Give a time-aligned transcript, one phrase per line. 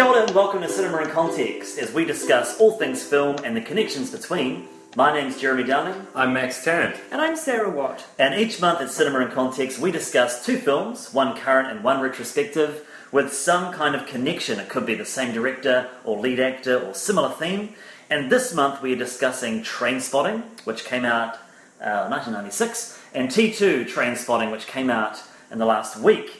[0.00, 3.54] Kia ora and welcome to Cinema in Context as we discuss all things film and
[3.54, 4.66] the connections between.
[4.96, 6.96] My name's Jeremy Downing, I'm Max Tarrant.
[7.12, 8.06] And I'm Sarah Watt.
[8.18, 12.00] and each month at Cinema in Context we discuss two films, one current and one
[12.00, 14.58] retrospective, with some kind of connection.
[14.58, 17.74] It could be the same director or lead actor or similar theme.
[18.08, 21.34] And this month we are discussing Trainspotting, which came out
[21.78, 26.39] uh, 1996, and T2 Trainspotting, which came out in the last week.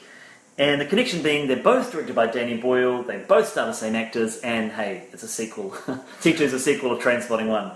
[0.61, 3.95] And the connection being they're both directed by Danny Boyle, they both star the same
[3.95, 5.71] actors, and hey, it's a sequel.
[6.21, 7.71] T2 is a sequel of Trainspotting 1.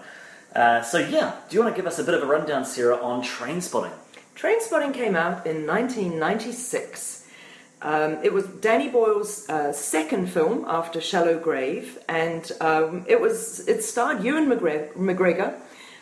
[0.56, 2.98] Uh, so yeah, do you want to give us a bit of a rundown, Sarah,
[2.98, 3.92] on Train Spotting?
[4.36, 7.26] Trainspotting came out in 1996.
[7.82, 13.68] Um, it was Danny Boyle's uh, second film after Shallow Grave, and um, it was
[13.68, 15.60] it starred Ewan McGregor, McGregor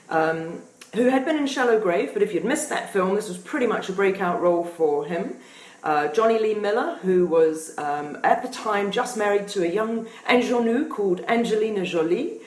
[0.09, 0.61] um,
[0.95, 3.67] who had been in Shallow Grave, but if you'd missed that film, this was pretty
[3.67, 5.37] much a breakout role for him.
[5.83, 10.07] Uh, Johnny Lee Miller, who was um, at the time just married to a young
[10.29, 12.39] ingenue called Angelina Jolie,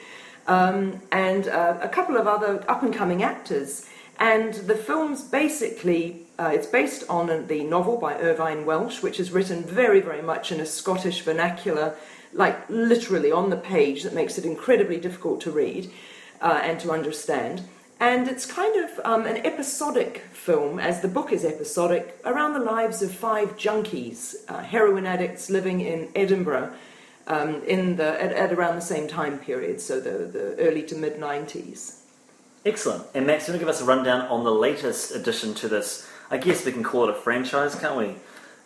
[0.47, 3.87] um, and uh, a couple of other up and coming actors.
[4.19, 9.31] And the film's basically uh, it's based on the novel by Irvine Welsh, which is
[9.31, 11.95] written very, very much in a Scottish vernacular,
[12.33, 15.91] like literally on the page, that makes it incredibly difficult to read
[16.41, 17.63] uh, and to understand.
[17.99, 22.59] And it's kind of um, an episodic film, as the book is episodic, around the
[22.59, 26.73] lives of five junkies, uh, heroin addicts living in Edinburgh
[27.25, 30.95] um, in the, at, at around the same time period, so the, the early to
[30.95, 32.01] mid 90s.
[32.65, 33.03] Excellent.
[33.15, 36.07] And Max, you want to give us a rundown on the latest addition to this?
[36.29, 38.15] I guess we can call it a franchise, can't we?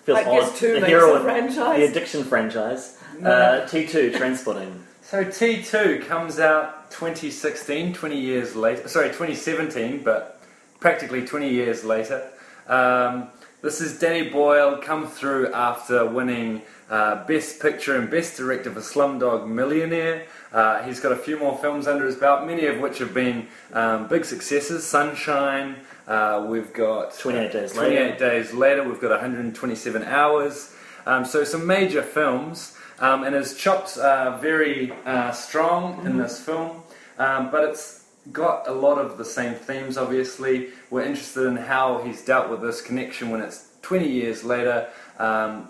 [0.04, 0.56] Feels I guess odd.
[0.56, 1.78] two the heroin, a franchise.
[1.78, 2.98] the addiction franchise.
[3.20, 4.80] Uh, T2 Trainspotting.
[5.04, 8.88] So T2 comes out 2016, 20 years later.
[8.88, 10.42] Sorry, 2017, but
[10.80, 12.30] practically 20 years later.
[12.68, 13.30] Um,
[13.62, 18.82] this is Danny Boyle come through after winning uh, Best Picture and Best Director for
[18.82, 20.26] Slumdog Millionaire.
[20.52, 23.48] Uh, he's got a few more films under his belt, many of which have been
[23.74, 24.86] um, big successes.
[24.86, 25.78] Sunshine.
[26.08, 28.18] Uh, we've got 28 Days 28 Later.
[28.18, 28.84] days later.
[28.84, 30.76] We've got 127 hours.
[31.06, 36.40] Um, so some major films, um, and his chops are very uh, strong in this
[36.40, 36.84] film,
[37.18, 39.98] um, but it's got a lot of the same themes.
[39.98, 44.88] Obviously, we're interested in how he's dealt with this connection when it's 20 years later.
[45.18, 45.68] Um,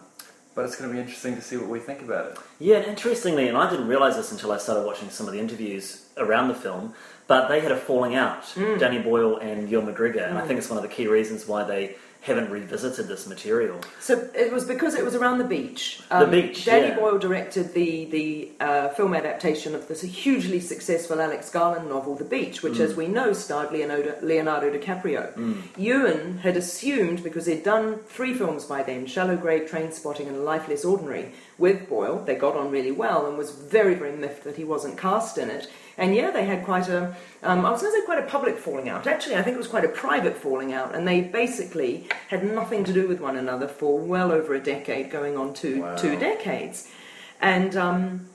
[0.53, 2.37] but it's going to be interesting to see what we think about it.
[2.59, 5.39] Yeah, and interestingly, and I didn't realise this until I started watching some of the
[5.39, 6.93] interviews around the film,
[7.27, 10.69] but they had a falling out, Danny Boyle and Ewan McGregor, and I think it's
[10.69, 13.79] one of the key reasons why they haven't revisited this material.
[13.99, 16.01] So it was because it was around the beach.
[16.09, 16.95] The beach, Danny yeah.
[16.95, 22.23] Boyle directed the the uh, film adaptation of this hugely successful Alex Garland novel, The
[22.23, 22.81] Beach, which, Mm.
[22.81, 25.33] as we know, starred Leonardo, Leonardo DiCaprio.
[25.77, 30.67] Ewan had assumed because he'd done three films by then: Shallow Grave, Trainspotting, and Life
[30.69, 31.31] Less Ordinary.
[31.57, 34.97] With Boyle, they got on really well, and was very very miffed that he wasn't
[34.97, 35.67] cast in it.
[35.97, 38.57] And yeah, they had quite a, um, I was going to say quite a public
[38.57, 39.07] falling out.
[39.07, 42.83] Actually, I think it was quite a private falling out, and they basically had nothing
[42.85, 45.95] to do with one another for well over a decade, going on to Wow.
[45.97, 46.87] two decades.
[47.41, 48.27] And um,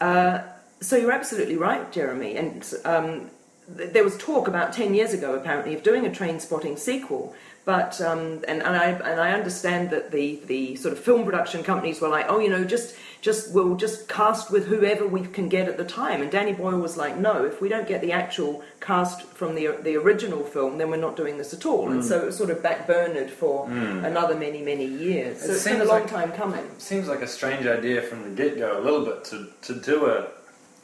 [0.00, 0.40] uh,
[0.80, 2.36] so you're absolutely right, Jeremy.
[2.36, 3.30] And um,
[3.76, 7.34] th- there was talk about 10 years ago, apparently, of doing a Trainspotting sequel.
[7.64, 11.64] But, um, and, and, I, and I understand that the, the sort of film production
[11.64, 12.94] companies were like, oh, you know, just,
[13.26, 16.22] just, we'll just cast with whoever we can get at the time.
[16.22, 19.64] And Danny Boyle was like, no, if we don't get the actual cast from the,
[19.82, 21.90] the original film, then we're not doing this at all.
[21.90, 23.68] And so it was sort of backburnered for
[24.10, 25.40] another many, many years.
[25.40, 26.64] So It it's been a long like- time coming.
[26.78, 30.06] Seems like a strange idea from the get go, a little bit, to, to do
[30.06, 30.28] a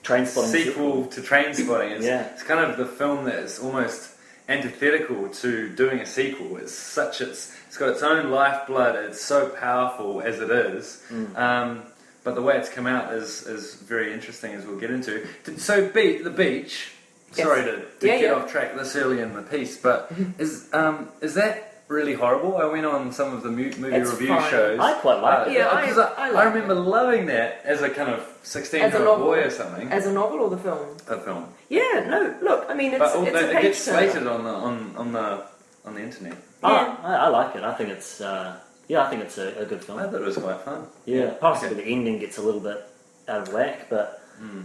[0.03, 1.92] Trainspotting sequel to Trainspotting.
[1.97, 2.22] It's, Yeah.
[2.32, 4.10] it's kind of the film that is almost
[4.48, 6.56] antithetical to doing a sequel.
[6.56, 8.97] It's such it's it's got its own lifeblood.
[9.06, 11.03] It's so powerful as it is.
[11.10, 11.36] Mm.
[11.38, 11.82] Um,
[12.25, 15.27] but the way it's come out is is very interesting, as we'll get into.
[15.59, 16.92] So, beat the beach.
[17.34, 17.47] Yes.
[17.47, 18.33] Sorry to, to Yeah, get yeah.
[18.33, 22.59] off track this early in the piece, but is um, is that really horrible?
[22.59, 24.51] I went on some of the movie It's review fine.
[24.51, 24.78] shows.
[24.80, 25.54] I quite like Uh, it.
[25.54, 29.41] Yeah, I- I, I I, like remember loving that as a kind of sixteen-year-old boy
[29.45, 29.91] or something.
[29.91, 30.97] As a novel or the film?
[31.09, 31.48] a film.
[31.71, 34.95] Yeah, no, look, I mean, it's, But it's a it gets slated on the on,
[34.97, 35.45] on the
[35.86, 36.36] on the internet.
[36.63, 37.65] Ah, I, I like it.
[37.65, 38.57] I think it's, uh,
[38.88, 39.98] yeah, I think it's a, a good film.
[39.98, 40.86] I thought it was quite fun.
[41.06, 42.84] Yeah, possibly the ending gets a little bit
[43.28, 44.18] out of whack, but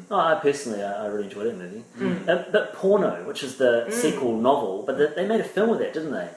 [0.09, 1.83] no, I personally, I, I really enjoyed that movie.
[2.27, 5.79] Uh, but Porno, which is the sequel novel, but they, they made a film with
[5.79, 6.29] that, didn't they?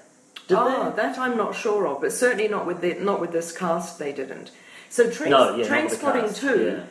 [0.46, 0.96] Did Ah, they?
[0.96, 3.98] that I'm not sure of, but certainly not with the, not with this cast.
[3.98, 4.50] They didn't.
[4.90, 6.82] So Train, No, yeah, not Train with the Spotting Two yeah.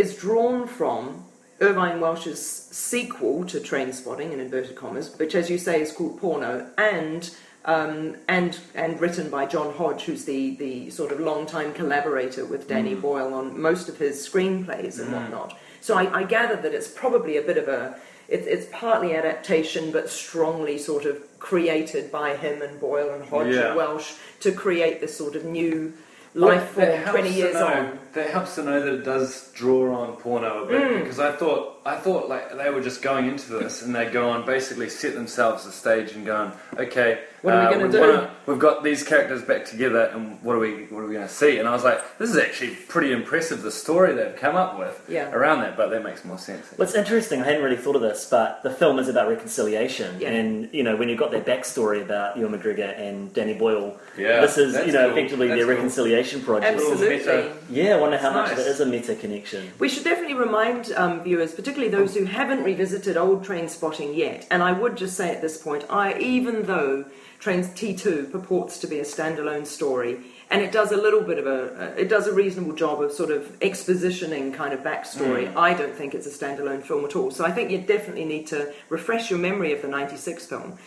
[0.00, 1.24] is drawn from
[1.60, 6.70] Irvine Welsh's sequel to Trainspotting in inverted commas, which, as you say, is called Porno,
[6.78, 7.34] and
[7.66, 12.68] um, and and written by John Hodge, who's the the sort of long-time collaborator with
[12.68, 15.58] Danny Boyle on most of his screenplays and whatnot.
[15.80, 17.96] So I, I gather that it's probably a bit of a
[18.28, 23.54] it, it's partly adaptation, but strongly sort of created by him and Boyle and Hodge
[23.54, 23.68] Yeah.
[23.68, 25.92] and Welsh to create this sort of new
[26.34, 27.98] life That form twenty years know- on.
[28.14, 31.00] That helps to know that it does draw on porno a bit Mm.
[31.02, 34.28] because I thought I thought like they were just going into this and they go
[34.30, 38.00] on basically set themselves the stage and going, okay, What are we uh, gonna do?
[38.00, 41.26] wanna- we've got these characters back together and what are we what are we going
[41.26, 41.58] to see?
[41.58, 45.00] And I was like, this is actually pretty impressive the story they've come up with
[45.08, 45.30] Yeah.
[45.32, 46.66] around that, but that makes more sense.
[46.76, 47.40] Well, it's interesting.
[47.42, 50.30] I hadn't really thought of this, but the film is about reconciliation, Yeah.
[50.30, 54.40] and you know when you've got that backstory about Ewan McGregor and Danny Boyle, Yeah,
[54.40, 55.18] this is that's you know cool.
[55.18, 55.74] effectively That's their cool.
[55.76, 56.74] reconciliation project.
[56.80, 57.50] Absolutely.
[57.70, 58.66] Yeah, I wonder how It's much of nice.
[58.66, 59.70] it is a meta connection.
[59.78, 64.62] We should definitely remind um, viewers, particularly those who haven't revisited old Trainspotting yet, and
[64.62, 67.04] I would just say at this point, I even though
[67.38, 70.18] Train T2 purports to be a standalone story,
[70.50, 73.30] and it does a little bit of a, it does a reasonable job of sort
[73.30, 75.54] of expositioning kind of backstory.
[75.54, 77.30] I don't think it's a standalone film at all.
[77.30, 80.78] So I think you definitely need to refresh your memory of the '96 film.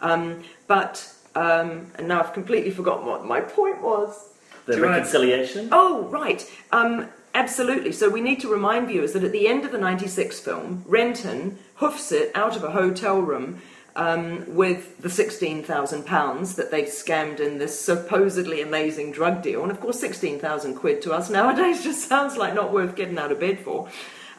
[0.00, 4.30] Um, but um, and now I've completely forgotten what my point was.
[4.66, 5.68] The Do wanna- reconciliation.
[5.72, 6.48] Oh, right.
[6.72, 7.92] Um, absolutely.
[7.92, 11.58] So we need to remind viewers that at the end of the 96 film, Renton
[11.76, 13.60] hoofs it out of a hotel room
[13.96, 19.62] um, with the £16,000 that they've scammed in this supposedly amazing drug deal.
[19.62, 23.32] And of course, 16,000 quid to us nowadays just sounds like not worth getting out
[23.32, 23.88] of bed for.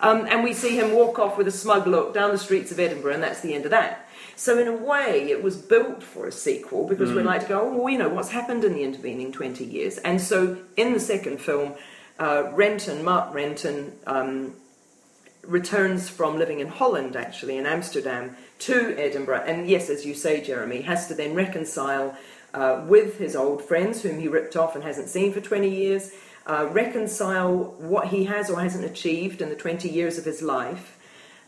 [0.02, 2.80] Um, and we see him walk off with a smug look down the streets of
[2.80, 4.08] Edinburgh, and that's the end of that.
[4.36, 7.62] So, in a way, it was built for a sequel because we'd like to go,
[7.62, 9.98] oh, well, you know, what's happened in the intervening 20 years?
[10.00, 11.76] And so, in the second film,
[12.20, 14.56] uh, Renton, Mark Renton, um,
[15.44, 19.44] returns from living in Holland, actually, in Amsterdam, to Edinburgh.
[19.46, 22.18] And yes, as you say, Jeremy, has to then reconcile
[22.54, 26.12] uh, with his old friends, whom he ripped off and hasn't seen for 20 years,
[26.48, 30.98] uh, reconcile what he has or hasn't achieved in the 20 years of his life.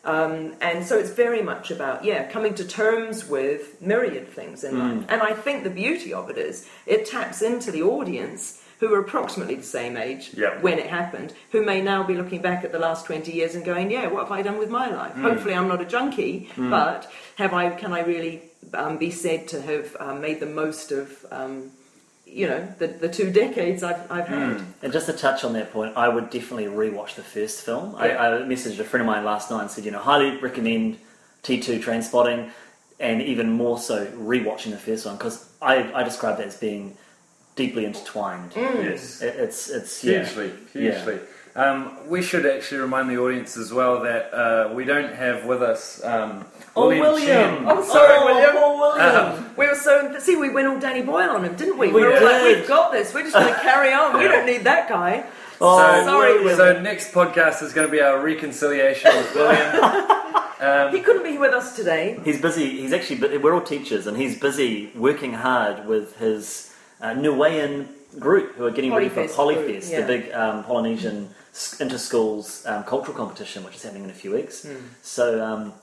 [0.04, 4.80] Um, and so it's very much about, yeah, coming to terms with myriad things in
[4.80, 5.06] life.
[5.10, 9.00] And I think the beauty of it is it taps into the audience who were
[9.00, 10.62] approximately the same age Yeah.
[10.62, 13.66] when it happened, who may now be looking back at the last 20 years and
[13.66, 15.14] going, yeah, what have I done with my life?
[15.16, 18.44] Hopefully I'm not a junkie, but have I, can I really
[18.74, 21.72] um, be said to have um, made the most of, um,
[22.26, 24.62] you know, the, the two decades I've, I've had?
[24.84, 27.94] And just to touch on that point, I would definitely rewatch the first film.
[27.94, 28.00] Yeah.
[28.22, 30.98] I, I messaged a friend of mine last night and said, you know, highly recommend
[31.44, 32.52] T2 Trainspotting,
[33.00, 36.98] and even more so rewatching the first one because I, I described it as being
[37.58, 38.54] deeply intertwined.
[38.56, 39.22] Yes.
[39.22, 40.24] It, it's it's yeah.
[40.24, 40.92] Hugely, Yeah.
[41.04, 41.20] hugely.
[41.56, 45.64] Um, we should actually remind the audience as well that uh, we don't have with
[45.64, 46.46] us um,
[46.76, 47.02] Oh, William.
[47.02, 47.28] William!
[47.28, 47.66] Chen.
[47.68, 48.52] Oh, sorry, Oh, William.
[48.52, 49.44] poor William.
[49.44, 51.88] Um, We were so see we went all Danny Boyle on him, didn't we?
[51.92, 52.60] We were all like, did.
[52.60, 53.12] we've got this.
[53.12, 54.16] We're just going to carry on.
[54.20, 55.26] We don't need that guy.
[55.60, 56.58] Oh, so, sorry, William.
[56.58, 59.84] so next podcast is going to be our reconciliation with William.
[60.60, 62.20] um, He couldn't be with us today.
[62.24, 62.80] He's busy.
[62.82, 63.36] He's actually.
[63.40, 66.67] We're all teachers, and he's busy working hard with his
[67.02, 67.88] uh, Niuean
[68.20, 70.02] group who are getting ready for Polyfest Polyfest, group, yeah.
[70.02, 74.32] the big um, Polynesian s- inter-schools um, cultural competition, which is happening in a few
[74.34, 74.64] weeks.
[74.64, 74.76] Hmm.
[75.02, 75.74] So, um,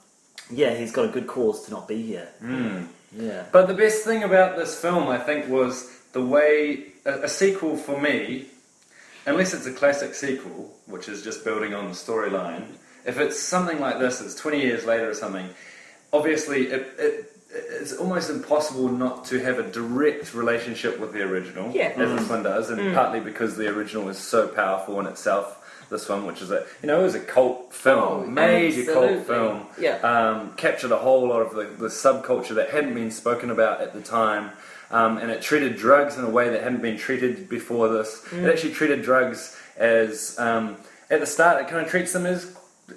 [0.50, 2.28] yeah, he's got a good cause to not be here.
[2.42, 2.87] mm.
[3.16, 3.44] Yeah.
[3.52, 7.76] But the best thing about this film, I think, was the way a, a sequel
[7.76, 8.47] for me,
[9.25, 12.64] unless it's a classic sequel, which is just building on the storyline.
[13.06, 15.49] If it's something like this, it's 20 years later or something.
[16.12, 21.70] Obviously, it, it it's almost impossible not to have a direct relationship with the original,
[21.73, 21.92] Yeah.
[21.96, 25.61] as this one does, and partly because the original is so powerful in itself.
[25.90, 29.26] This one, which is a you know, it was a cult film, Oh, major cult
[29.26, 29.96] film Yeah.
[29.99, 33.92] um, captured a whole lot of the, the subculture that hadn't been spoken about at
[33.92, 34.50] the time.
[34.90, 38.23] Um, and it treated drugs in a way that hadn't been treated before this.
[38.30, 38.44] Mm.
[38.44, 40.76] It actually treated drugs as, um,
[41.11, 42.46] at the start, it kind of treats them as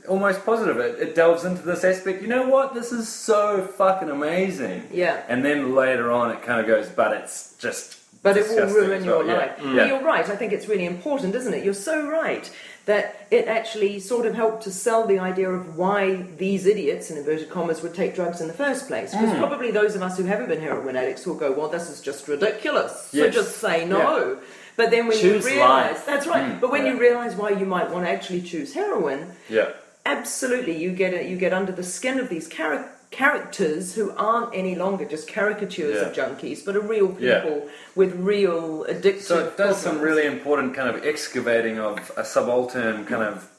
[0.07, 0.77] almost positive.
[0.77, 2.21] It, it delves into this aspect.
[2.21, 2.73] You know what?
[2.73, 4.87] This is so fucking amazing.
[4.91, 5.23] Yeah.
[5.27, 7.95] And then later on, it kind of goes, but it's just.
[8.23, 9.25] But it will ruin as your.
[9.25, 9.33] Yeah.
[9.33, 9.51] life.
[9.63, 9.85] Yeah.
[9.85, 10.27] You're right.
[10.27, 11.63] I think it's really important, isn't it?
[11.63, 12.51] You're so right
[12.85, 17.17] that it actually sort of helped to sell the idea of why these idiots, in
[17.17, 19.11] inverted commas, would take drugs in the first place.
[19.11, 19.37] Because Mm.
[19.39, 22.27] probably those of us who haven't been heroin addicts will go, "Well, this is just
[22.27, 24.37] ridiculous." So just say no.
[24.77, 25.59] But then when Choose you realise,
[25.97, 26.05] life.
[26.05, 26.43] that's right.
[26.51, 26.93] Mm, but when yeah.
[26.93, 29.69] you realise why you might want to actually choose heroin, Yeah.
[30.05, 34.53] absolutely you get it you get under the skin of these char- characters who aren't
[34.53, 37.39] any longer just caricatures of junkies but are real Yeah.
[37.41, 42.23] people with real addictive So it does some really important kind of excavating of a
[42.23, 43.49] subaltern kind of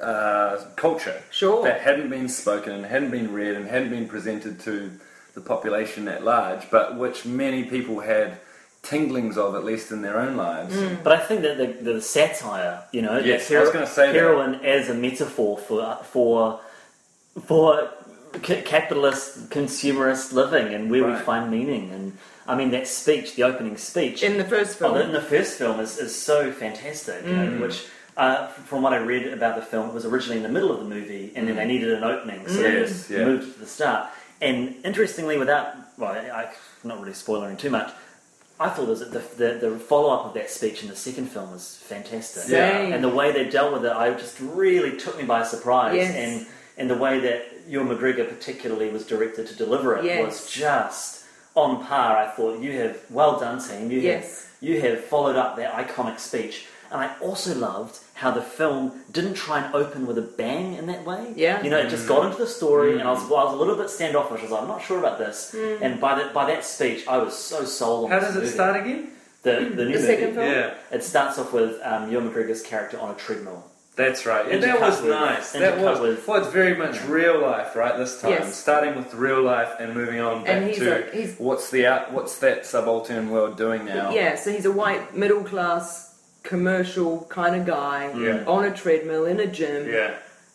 [0.00, 1.62] uh, culture Sure.
[1.64, 4.90] that hadn't been spoken and hadn't been read and hadn't been presented to
[5.34, 8.38] the population at large, but which many people had
[8.82, 10.74] tinglings of, at least in their own lives.
[10.74, 11.02] Mm.
[11.04, 14.06] But I think that the, the satire, you know, Yes, the I was gonna say
[14.06, 14.14] that.
[14.14, 16.60] heroin as a metaphor for for
[17.46, 17.90] for
[18.42, 21.90] ca- capitalist consumerist living and where we find meaning.
[21.90, 24.94] And I mean that speech, the opening speech In the first Oh, film.
[24.98, 27.60] the- in the first film is, is so fantastic, you know, mm.
[27.60, 27.86] which.
[28.14, 30.80] Uh, from what I read about the film, it was originally in the middle of
[30.80, 31.68] the movie, and then they mm.
[31.68, 33.24] needed an opening, so they Yes, just yeah.
[33.24, 34.10] moved to the start.
[34.42, 36.48] And interestingly, without well, I, I'm
[36.84, 37.90] not really spoiling too much,
[38.62, 39.22] I thought was that the,
[39.60, 42.42] the, the follow up of that speech in the second film was fantastic.
[42.44, 42.92] Same.
[42.92, 45.96] And the way they dealt with it, I just really took me by surprise.
[45.96, 46.14] Yes.
[46.14, 46.46] And
[46.78, 50.24] and the way that Ewan McGregor particularly was directed to deliver it Yes.
[50.24, 52.16] was just on par.
[52.16, 53.90] I thought you have well done, team.
[53.90, 54.24] You Yes.
[54.24, 56.66] have you have followed up that iconic speech.
[56.92, 60.86] And I also loved how the film didn't try and open with a bang in
[60.86, 61.32] that way.
[61.34, 61.62] Yeah.
[61.62, 63.56] You know, it just got into the story, and I was, well, I was a
[63.56, 64.40] little bit standoffish.
[64.40, 65.54] I was like, I'm not sure about this.
[65.54, 68.52] And by that by that speech, I was so sold on How does it movie.
[68.52, 69.08] start again?
[69.42, 70.36] The, the new The second movie.
[70.36, 70.50] film?
[70.52, 73.64] Yeah, It starts off with um, Ewan McGregor's character on a treadmill.
[73.96, 74.46] that's right.
[74.50, 75.52] And Intercut that was with- nice.
[75.52, 77.96] That was with- well, it's very much real life, right?
[77.98, 78.54] This time, Yes.
[78.54, 81.86] starting with real life and moving on back And he's to a- he's- what's the
[81.86, 84.10] out, what's that subaltern world doing now?
[84.12, 86.11] Yeah, so he's a white middle class
[86.42, 88.44] commercial kind of guy Yeah.
[88.46, 90.14] on a treadmill in a gym, yeah,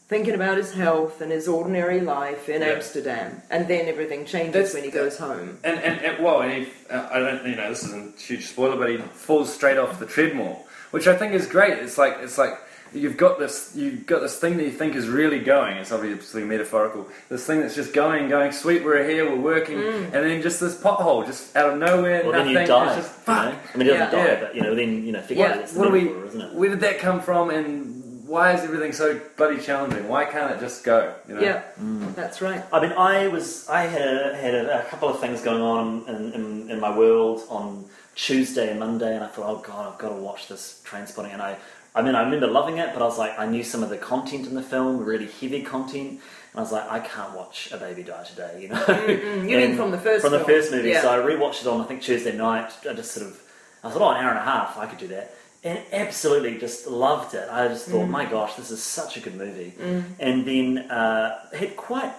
[0.10, 2.70] thinking about his health and his ordinary life in Yeah.
[2.70, 5.60] Amsterdam, and then everything changes That's- when he goes home.
[5.64, 8.48] And and, and well, and he, uh, I don't, you know, this isn't a huge
[8.48, 11.78] spoiler, but he falls straight off the treadmill, which I think is great.
[11.80, 12.58] It's like it's like
[12.94, 15.78] you've got this you've got this thing that you think is really going.
[15.78, 17.08] It's obviously metaphorical.
[17.30, 18.52] This thing that's just going, going.
[18.52, 22.34] Sweet, we're here, we're working, and then just this pothole, just out of nowhere, Well,
[22.34, 22.54] nothing.
[22.54, 22.98] then you die.
[22.98, 23.40] It's just you know?
[23.40, 24.12] I mean, he doesn't Yeah.
[24.12, 24.40] die, Yeah.
[24.42, 26.02] but you know, then you know, figure Yeah, out it's What do we?
[26.06, 26.54] metaphor, isn't it?
[26.54, 27.50] Where did that come from?
[27.50, 27.94] And
[28.28, 30.08] why is everything so bloody challenging?
[30.10, 31.14] Why can't it just go?
[31.30, 31.42] You know?
[31.42, 32.14] Yeah, Mm.
[32.16, 32.62] that's right.
[32.74, 36.04] I mean, I was I had a, had a, a couple of things going on
[36.10, 40.00] in, in, in my world on Tuesday and Monday, and I thought, oh god, I've
[40.00, 41.56] got to watch this Trainspotting, and I.
[41.98, 43.98] I mean, I remember loving it, but I was like, I knew some of the
[43.98, 46.20] content in the film, really heavy content, and
[46.56, 48.76] I was like, I can't watch a baby die today, you know.
[48.86, 50.90] Mm, you mean from the first from the first movie?
[50.90, 51.02] Yeah.
[51.02, 52.72] So I rewatched it on I think Tuesday night.
[52.90, 53.42] I just sort of
[53.84, 56.88] I thought, oh, an hour and a half, I could do that, and absolutely just
[56.88, 57.48] loved it.
[57.52, 57.92] I just Mm.
[57.92, 59.74] thought, my gosh, this is such a good movie,
[60.20, 62.14] and then uh, had quite.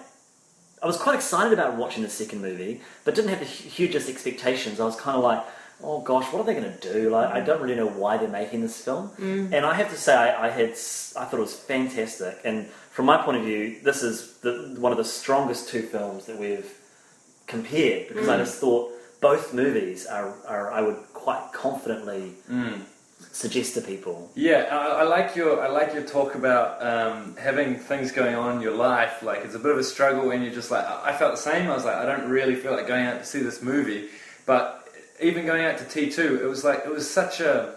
[0.81, 4.79] I was quite excited about watching the second movie, but didn't have the hugest expectations.
[4.79, 5.43] I was kind of like,
[5.83, 7.09] oh gosh, what are they going to do?
[7.09, 9.11] Like, I don't really know why they're making this film.
[9.19, 12.39] And I have to say, I, I had, I thought it was fantastic.
[12.43, 16.25] And from my point of view, this is the, one of the strongest two films
[16.25, 16.69] that we've
[17.47, 22.81] compared because I just thought both movies are, are I would quite confidently Mm.
[23.31, 24.31] suggest to people.
[24.35, 28.55] Yeah, I, I like your I like your talk about um, having things going on
[28.57, 29.21] in your life.
[29.23, 31.41] Like it's a bit of a struggle, and you're just like I I felt the
[31.41, 31.69] same.
[31.69, 34.07] I was like I don't really feel like going out to see this movie,
[34.45, 34.78] but
[35.21, 37.75] even going out to T two, it was like it was such a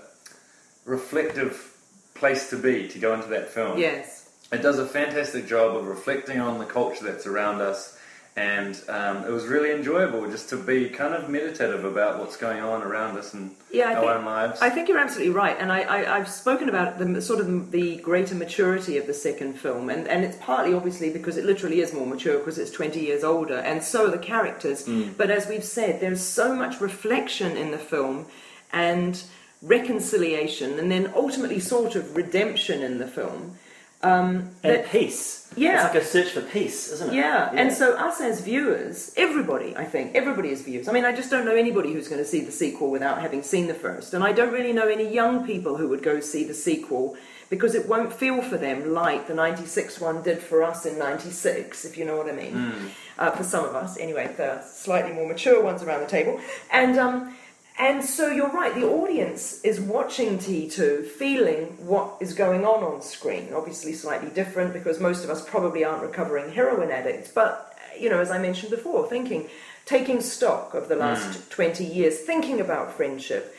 [0.85, 1.77] reflective
[2.15, 3.79] place to be to go into that film.
[3.79, 4.31] Yes.
[4.53, 7.99] It does a fantastic job of reflecting on the culture that's around us,
[8.35, 12.61] and um, it was really enjoyable just to be kind of meditative about what's going
[12.63, 14.63] on around us and Yeah, I our think- own lives.
[14.63, 17.97] I think you're absolutely right, and I, I, I've spoken about the sort of the
[17.97, 21.93] greater maturity of the second film, and, and it's partly obviously because it literally is
[21.93, 24.89] more mature because it's 20 years older, and so are the characters.
[25.19, 28.27] But as we've said, there's so much reflection in the film,
[28.73, 29.23] and
[29.61, 33.57] reconciliation, and then ultimately sort of redemption in the film.
[34.03, 35.42] Um, And that- peace.
[35.57, 35.87] Yeah.
[35.87, 37.15] It's like a search for peace, isn't it?
[37.15, 40.89] yeah, and so us as viewers, everybody, I think, everybody as viewers.
[40.89, 43.43] I mean, I just don't know anybody who's going to see the sequel without having
[43.43, 46.45] seen the first, and I don't really know any young people who would go see
[46.45, 47.17] the sequel
[47.51, 51.85] because it won't feel for them like the '96 one did for us in '96,
[51.85, 52.75] if you know what I mean.
[53.19, 56.41] Uh, for some of us, anyway, the slightly more mature ones around the table,
[56.71, 57.37] and um,
[57.79, 63.01] and so you're right, the audience is watching T2 feeling what is going on on
[63.01, 63.49] screen.
[63.55, 68.21] Obviously, slightly different because most of us probably aren't recovering heroin addicts, but, you know,
[68.21, 69.49] as I mentioned before, thinking,
[69.87, 71.51] taking stock of the last hmm.
[71.51, 73.55] 20 years, thinking about friendship.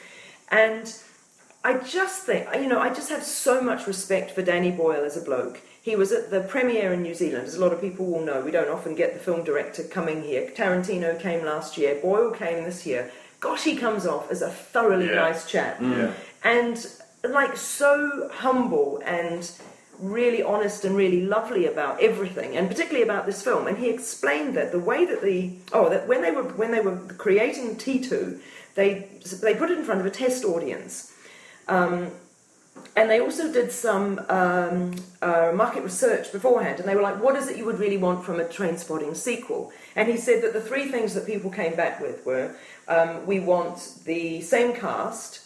[0.50, 0.94] And
[1.64, 5.18] I just think, you know, I just have so much respect for Danny Boyle as
[5.18, 5.62] a bloke.
[5.82, 8.42] He was at the premiere in New Zealand, as a lot of people will know.
[8.42, 10.50] We don't often get the film director coming here.
[10.56, 13.12] Tarantino came last year, Boyle came this year.
[13.44, 15.16] Gosh, he comes off as a thoroughly Yeah.
[15.26, 15.78] nice chap.
[15.82, 16.12] Yeah.
[16.44, 16.76] And
[17.24, 19.50] like so humble and
[20.00, 24.52] really honest and really lovely about everything and particularly about this film and he explained
[24.58, 25.38] that the way that the
[25.72, 28.40] oh that when they were when they were creating T2
[28.76, 29.08] they
[29.42, 31.14] they put it in front of a test audience
[31.68, 32.12] um,
[32.96, 37.36] and they also did some um, uh, market research beforehand, and they were like, "What
[37.36, 40.62] is it you would really want from a Trainspotting sequel?" And he said that the
[40.62, 42.56] three things that people came back with were,
[42.88, 45.42] um, "We want the same cast,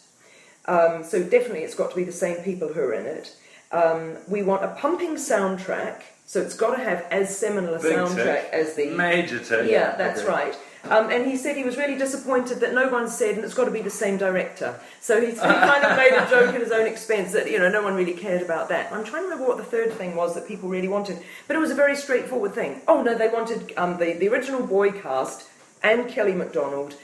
[0.66, 3.36] um, so definitely it's got to be the same people who are in it.
[3.72, 7.94] Um, we want a pumping soundtrack, so it's got to have as seminal a Big
[7.94, 9.70] soundtrack as the Major tick.
[9.70, 10.34] yeah, that's agree.
[10.34, 10.58] right.
[10.90, 13.66] Um, and he said he was really disappointed that no one said, and it's got
[13.66, 14.80] to be the same director.
[15.02, 17.70] So he's, he kind of made a joke at his own expense that, you know,
[17.70, 18.92] no one really cared about that.
[18.92, 21.20] I'm trying to remember what the third thing was that people really wanted.
[21.48, 22.82] But it was a very straightforward thing.
[22.88, 25.48] Oh, no, they wanted um, the, the original boy cast
[25.84, 26.96] and Kelly Macdonald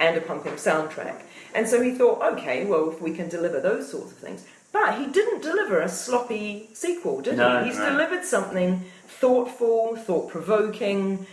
[0.00, 1.22] and a pumping soundtrack.
[1.54, 4.46] And so he thought, okay, well, if we can deliver those sorts of things.
[4.72, 7.68] But he didn't deliver a sloppy sequel, did No, he?
[7.68, 7.90] He's no.
[7.90, 11.26] delivered something thoughtful, thought provoking.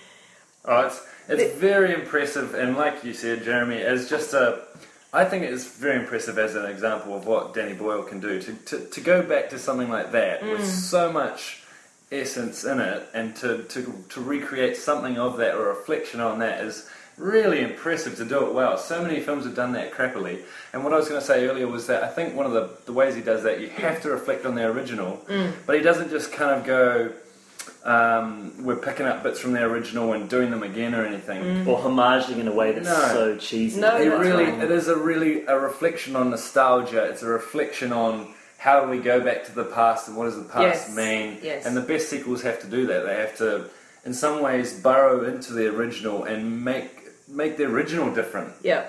[0.65, 0.93] Oh,
[1.29, 4.61] it's very impressive, and like you said, Jeremy, as just a,
[5.13, 8.41] I think it's very impressive as an example of what Danny Boyle can do.
[8.41, 10.65] To to, to go back to something like that with mm.
[10.65, 11.63] so much
[12.11, 16.39] essence in it, and to, to to recreate something of that or a reflection on
[16.39, 18.77] that is really impressive to do it well.
[18.77, 20.41] So many films have done that crappily.
[20.71, 22.69] And what I was going to say earlier was that I think one of the,
[22.85, 25.51] the ways he does that, you have to reflect on the original, mm.
[25.65, 27.11] but he doesn't just kind of go.
[27.83, 31.67] Um, we're picking up bits from the original and doing them again or anything.
[31.67, 33.07] Or homaging in a way that's No.
[33.13, 33.79] so cheesy.
[33.79, 34.63] No, It really, right.
[34.63, 37.03] it is a really a reflection on nostalgia.
[37.05, 40.35] It's a reflection on how do we go back to the past and what does
[40.35, 41.37] the past Yes, mean.
[41.41, 41.65] yes.
[41.65, 43.05] And the best sequels have to do that.
[43.05, 43.65] They have to,
[44.05, 46.95] in some ways, burrow into the original and make
[47.29, 48.53] make the original different.
[48.63, 48.83] Yeah.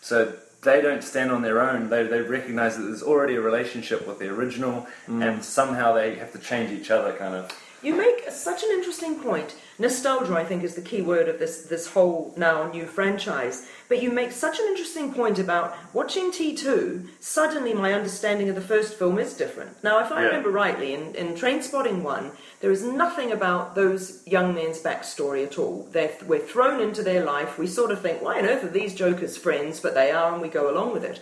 [0.00, 0.32] So
[0.62, 1.90] they don't stand on their own.
[1.90, 5.22] They they recognise that there's already a relationship with the original, Mm.
[5.26, 7.50] and somehow they have to change each other, kind of.
[7.82, 9.56] You make such an interesting point.
[9.78, 13.66] Nostalgia, I think, is the key word of this, this whole now new franchise.
[13.88, 18.60] But you make such an interesting point about watching T2, suddenly my understanding of the
[18.60, 19.82] first film is different.
[19.82, 20.26] Now, if I Yeah.
[20.28, 25.58] remember rightly, in, in Trainspotting 1, there is nothing about those young men's backstory at
[25.58, 25.88] all.
[25.90, 27.58] They're, we're thrown into their life.
[27.58, 29.80] We sort of think, why on earth are these jokers friends?
[29.80, 31.20] But they are, and we go along with it.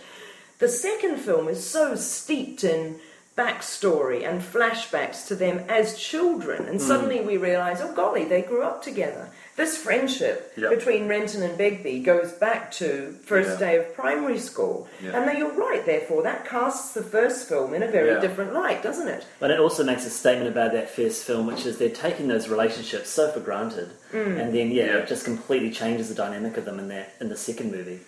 [0.59, 2.99] The second film is so steeped in
[3.37, 6.87] backstory and flashbacks to them as children, and hmm.
[6.87, 9.29] suddenly we realise, oh golly, they grew up together.
[9.55, 10.69] This friendship Yep.
[10.69, 13.67] between Renton and Begbie goes back to first Yeah.
[13.67, 15.11] day of primary school, Yeah.
[15.15, 15.85] and then you're right.
[15.85, 18.19] Therefore, that casts the first film in a very Yeah.
[18.19, 19.25] different light, doesn't it?
[19.39, 22.49] But it also makes a statement about that first film, which is they're taking those
[22.49, 24.37] relationships so for granted, hmm.
[24.37, 24.97] and then yeah, Yeah.
[24.97, 28.01] it just completely changes the dynamic of them in that in the second movie.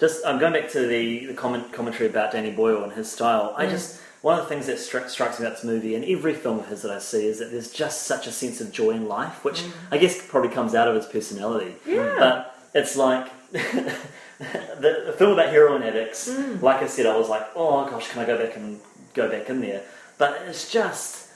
[0.00, 3.54] Just I'm going back to the, the comment, commentary about Danny Boyle and his style.
[3.56, 3.72] I hmm.
[3.72, 6.58] just one of the things that stri- strikes me about this movie and every film
[6.58, 9.06] of his that I see is that there's just such a sense of joy in
[9.06, 9.72] life, which mm.
[9.90, 11.74] I guess probably comes out of his personality.
[11.86, 12.16] Yeah.
[12.18, 13.96] But it's like the,
[15.06, 16.28] the film about heroin addicts.
[16.28, 16.60] Mm.
[16.60, 18.80] Like I said, I was like, oh gosh, can I go back and
[19.14, 19.82] go back in there?
[20.18, 21.30] But it's just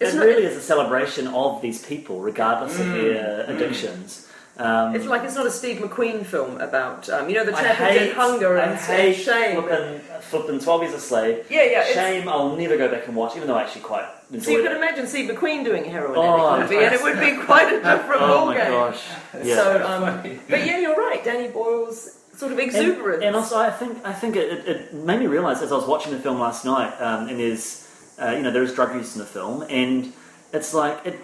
[0.00, 2.94] It's it really is a celebration of these people, regardless of mm.
[2.94, 4.28] their addictions.
[4.62, 7.62] Um, It's like it's not a Steve McQueen film about, um, you know, the I
[7.62, 9.60] chap who did hunger I and, hate shame.
[9.62, 11.46] Flipping, flipping Twelve Years a Slave.
[11.50, 11.84] Yeah, yeah.
[11.84, 12.28] Shame.
[12.28, 14.06] I'll never go back and watch, even though I actually quite
[14.40, 14.62] So you it.
[14.68, 17.76] could imagine Steve McQueen doing heroin Oh, addict movie, and it would be quite a
[17.82, 18.68] different oh my ballgame.
[18.68, 19.02] gosh!
[19.42, 19.54] Yeah.
[19.56, 21.22] So, um, but yeah, you're right.
[21.24, 23.16] Danny Boyle's sort of exuberance.
[23.16, 25.74] And, and also, I think I think it, it, it made me realise as I
[25.76, 27.88] was watching the film last night, um, and there's
[28.22, 30.12] uh, you know there is drug use in the film, and
[30.52, 31.18] it's like it.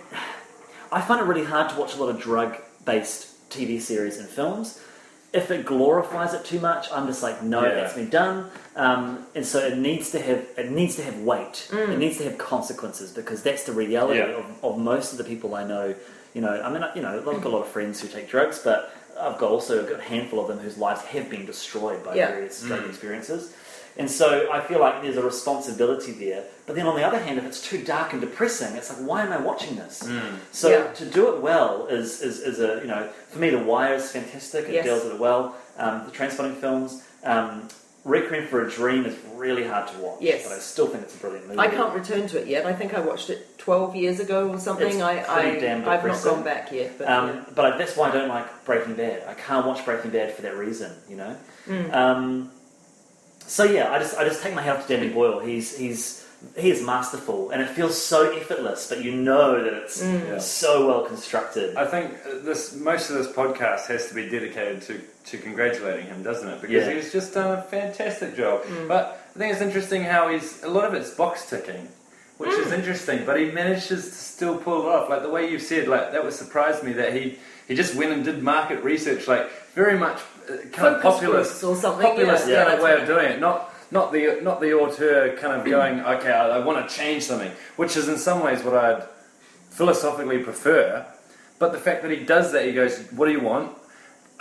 [0.90, 2.18] I find it really hard to watch a lot of
[2.88, 4.80] drug-based TV series and films.
[5.32, 7.74] If it glorifies it too much, I'm just like, no, Yeah.
[7.74, 11.68] that's been done, um, and so it needs to have it needs to have weight.
[11.70, 11.90] Mm.
[11.90, 14.38] It needs to have consequences because that's the reality Yeah.
[14.40, 15.94] of, of most of the people I know.
[16.34, 18.58] You know, I mean, you know, I've got a lot of friends who take drugs,
[18.64, 22.14] but I've got also got a handful of them whose lives have been destroyed by
[22.14, 22.28] Yeah.
[22.30, 23.52] various drug experiences.
[23.98, 26.44] And so I feel like there's a responsibility there.
[26.66, 29.22] But then on the other hand, if it's too dark and depressing, it's like, why
[29.22, 30.08] am I watching this?
[30.52, 30.92] So Yeah.
[30.92, 34.10] to do it well is, is, is a, you know, for me, The Wire is
[34.12, 34.66] fantastic.
[34.68, 34.84] It Yes.
[34.84, 35.56] deals with it well.
[35.78, 37.66] Um, the Trainspotting films, um,
[38.04, 40.18] Requiem for a Dream is really hard to watch.
[40.20, 40.44] Yes.
[40.48, 41.58] But I still think it's a brilliant movie.
[41.58, 42.64] I can't return to it yet.
[42.66, 44.86] I think I watched it 12 years ago or something.
[44.86, 46.96] It's I, I, damn I've not gone back yet.
[46.96, 47.44] But Um, yeah.
[47.54, 49.24] But I, that's why I don't like Breaking Bad.
[49.28, 51.36] I can't watch Breaking Bad for that reason, you know.
[51.66, 52.48] Mm.
[53.48, 55.40] So yeah, I just I just take my hat off to Danny Boyle.
[55.40, 56.24] He's he's
[56.56, 60.28] he is masterful, and it feels so effortless, but you know that it's Mm.
[60.28, 60.38] Yeah.
[60.38, 61.74] so well constructed.
[61.76, 66.06] I think uh, this most of this podcast has to be dedicated to, to congratulating
[66.06, 66.60] him, doesn't it?
[66.60, 66.92] Because Yeah.
[66.92, 68.62] he's just done a fantastic job.
[68.64, 68.86] Mm.
[68.86, 69.02] But
[69.34, 71.88] I think it's interesting how he's a lot of it's box ticking,
[72.36, 73.24] which is interesting.
[73.26, 75.08] But he manages to still pull it off.
[75.10, 78.12] Like the way you said, like that would surprise me that he he just went
[78.12, 80.20] and did market research, like very much
[80.72, 82.06] kind of populist or something.
[82.06, 82.64] populist yeah.
[82.64, 83.40] kind of way of doing it.
[83.40, 87.24] Not not the not the auteur kind of going, okay, I, I want to change
[87.24, 89.06] something, which is in some ways what I'd
[89.70, 91.06] philosophically prefer.
[91.58, 93.76] But the fact that he does that, he goes, "What do you want?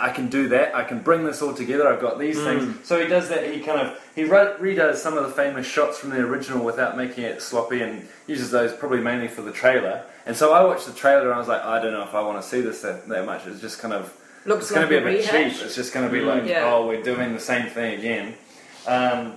[0.00, 0.76] I can do that.
[0.76, 1.88] I can bring this all together.
[1.88, 2.84] I've got these things." Mm.
[2.84, 3.52] So he does that.
[3.52, 6.96] He kind of he re- redoes some of the famous shots from the original without
[6.96, 10.04] making it sloppy, and uses those probably mainly for the trailer.
[10.26, 12.20] And so I watched the trailer and I was like, I don't know if I
[12.20, 13.46] want to see this that, that much.
[13.46, 14.12] It's just kind of
[14.48, 15.56] Looks it's going to be a a bit rehash.
[15.56, 15.64] cheap.
[15.66, 16.72] It's just going to be like, Yeah.
[16.72, 18.34] oh, we're doing the same thing again.
[18.86, 19.34] Um,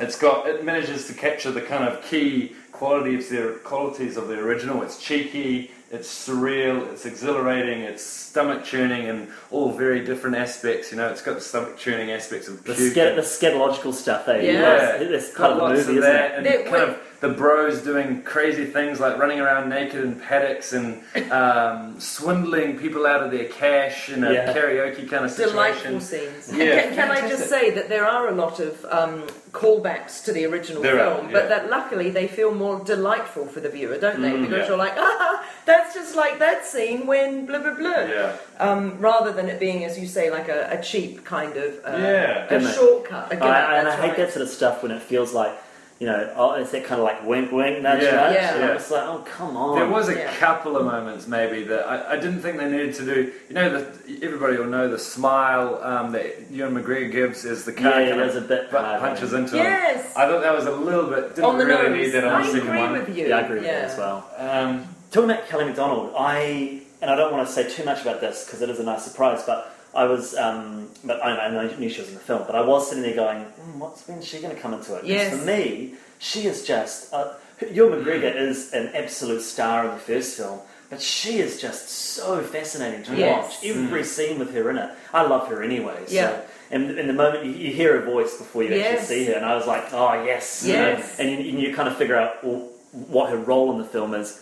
[0.00, 4.38] it's got it manages to capture the kind of key qualities the qualities of the
[4.38, 4.82] original.
[4.82, 10.90] It's cheeky, it's surreal, it's exhilarating, it's stomach churning, and all very different aspects.
[10.92, 12.94] You know, it's got the stomach churning aspects of The, puke.
[12.94, 14.40] the scatological stuff, eh?
[14.42, 14.60] Yeah.
[14.60, 16.32] That's, that's part of the movie, of isn't it?
[16.36, 16.82] and There- kind wait.
[16.90, 21.02] of the bros doing crazy things like running around naked in paddocks and
[21.32, 24.52] um, swindling people out of their cash in a Yeah.
[24.54, 26.52] karaoke kind of Delightful scenes.
[26.52, 30.32] Yeah, can, can I just say that there are a lot of um, callbacks to
[30.32, 31.32] the original There are, film, yeah.
[31.32, 34.30] but that luckily they feel more delightful for the viewer, don't they?
[34.30, 34.68] Mm, because yeah.
[34.68, 37.90] you're like, ah, that's just like that scene when blah blah blah.
[38.04, 38.36] Yeah.
[38.58, 41.96] Um, rather than it being, as you say, like a, a cheap kind of uh,
[41.98, 42.54] Yeah.
[42.54, 43.32] a shortcut.
[43.32, 44.16] A I, and I hate right.
[44.18, 45.52] that sort of stuff when it feels like,
[46.00, 48.34] you know, oh, it's that kind of like wink, wink, nudge, Yeah, nudge.
[48.34, 48.54] yeah.
[48.54, 49.76] And I'm just like, oh, come on.
[49.76, 50.32] There was a Yeah.
[50.36, 53.32] couple of moments maybe that I, I didn't think they needed to do.
[53.48, 57.72] You know, the, everybody will know the smile um, that Ewan McGregor gives as the
[57.72, 59.64] car yeah, kind of a bit bu- punches into him.
[59.64, 60.16] Yes.
[60.16, 61.98] I thought that was a little bit didn't on the really nose.
[62.06, 63.26] need that on I the second agree with you.
[63.26, 63.80] Yeah, I agree with Yeah.
[63.80, 64.30] that as well.
[64.36, 68.20] Um, Talking about Kelly Macdonald, I and I don't want to say too much about
[68.20, 71.88] this because it is a nice surprise, but I was, um, but I, I knew
[71.90, 74.40] she was in the film, but I was sitting there going, mm, "What's when's she
[74.40, 75.36] going to come into it?" 'Cause Yes.
[75.38, 77.12] for me, she is just.
[77.12, 77.34] Uh,
[77.72, 82.40] Ewan McGregor is an absolute star in the first film, but she is just so
[82.40, 83.58] fascinating to Yes.
[83.60, 83.66] watch.
[83.68, 85.98] Every scene with her in it, I love her anyway.
[86.06, 86.36] So, Yeah.
[86.70, 89.00] And in the moment you, you hear her voice before you Yes.
[89.00, 91.16] actually see her, and I was like, "Oh yes!" you know, Yes.
[91.18, 94.14] and you, and you kind of figure out well, what her role in the film
[94.14, 94.40] is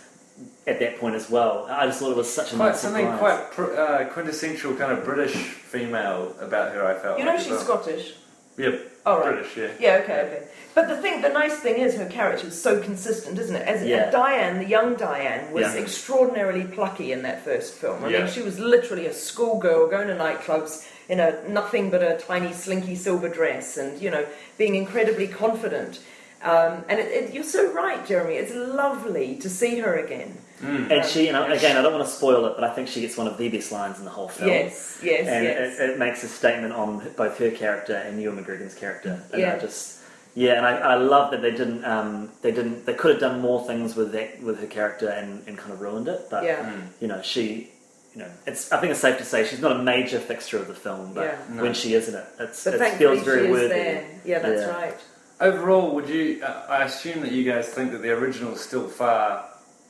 [0.67, 1.67] at that point as well.
[1.71, 3.19] I just thought it was such a quite nice something surprise.
[3.19, 6.85] quite pr- uh, quintessential kind of British female about her.
[6.85, 7.19] I felt.
[7.19, 7.61] You know like, she's well.
[7.61, 8.15] Scottish.
[8.59, 8.81] Yep.
[9.05, 9.35] Oh, right.
[9.35, 9.57] British.
[9.57, 9.69] Yeah.
[9.79, 10.49] Yeah, okay, okay.
[10.75, 13.67] But the thing, the nice thing is, her character is so consistent, isn't it?
[13.69, 14.11] As Yeah.
[14.11, 15.81] Diane, the young Diane, was Yeah.
[15.81, 18.05] extraordinarily plucky in that first film.
[18.05, 18.19] I Yeah.
[18.25, 22.53] mean, she was literally a schoolgirl going to nightclubs in a nothing but a tiny
[22.53, 24.25] slinky silver dress, and you know,
[24.59, 26.01] being incredibly confident.
[26.43, 28.35] Um, and it, it, you're so right, Jeremy.
[28.35, 30.37] It's lovely to see her again.
[30.63, 33.01] And she, and I- again, I don't want to spoil it, but I think she
[33.03, 34.49] gets one of the best lines in the whole film.
[34.51, 35.79] Yes, yes, and yes.
[35.79, 39.23] It, it makes a statement on both her character and Ewan McGregor's character.
[39.33, 39.55] And Yeah.
[39.55, 40.01] I just,
[40.35, 43.41] yeah, and I, I love that they didn't, um, they didn't, they could have done
[43.41, 46.23] more things with that, with her character and, and kind of ruined it.
[46.31, 46.75] But Yeah.
[47.01, 47.71] you know, she,
[48.15, 48.73] you know, it's.
[48.73, 51.25] I think it's safe to say she's not a major fixture of the film, but
[51.51, 51.61] Yeah.
[51.61, 53.69] when she is in it, it's, it feels very worthy.
[53.69, 54.07] there.
[54.25, 54.69] Yeah, that's Yeah.
[54.71, 54.97] right.
[55.41, 56.43] Overall, would you?
[56.43, 59.45] Uh, I assume that you guys think that the original is still far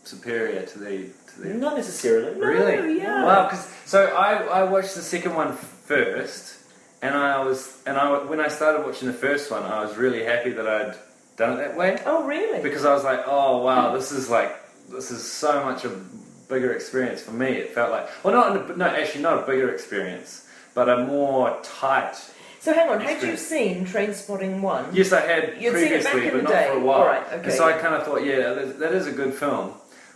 [0.05, 1.55] superior to the to the.
[1.55, 2.39] Not necessarily.
[2.39, 2.99] No, really?
[2.99, 3.25] yeah.
[3.25, 3.45] Wow.
[3.45, 6.59] Because so I I watched the second one first,
[7.01, 10.25] and I was and I when I started watching the first one, I was really
[10.25, 10.97] happy that I'd
[11.37, 12.61] done it that way Oh, really?
[12.63, 14.53] because I was like, oh wow, this is like
[14.91, 15.91] this is so much a
[16.49, 17.47] bigger experience for me.
[17.49, 22.17] It felt like well, not no, actually not a bigger experience, but a more tight.
[22.67, 24.87] So hang on, had you seen Trainspotting 1?
[24.93, 26.69] Yes, I had You'd seen it back previously, in but the not day.
[26.73, 26.99] for a while.
[26.99, 27.45] All right, okay.
[27.45, 29.75] And so I kind of thought, yeah, that, is a good film.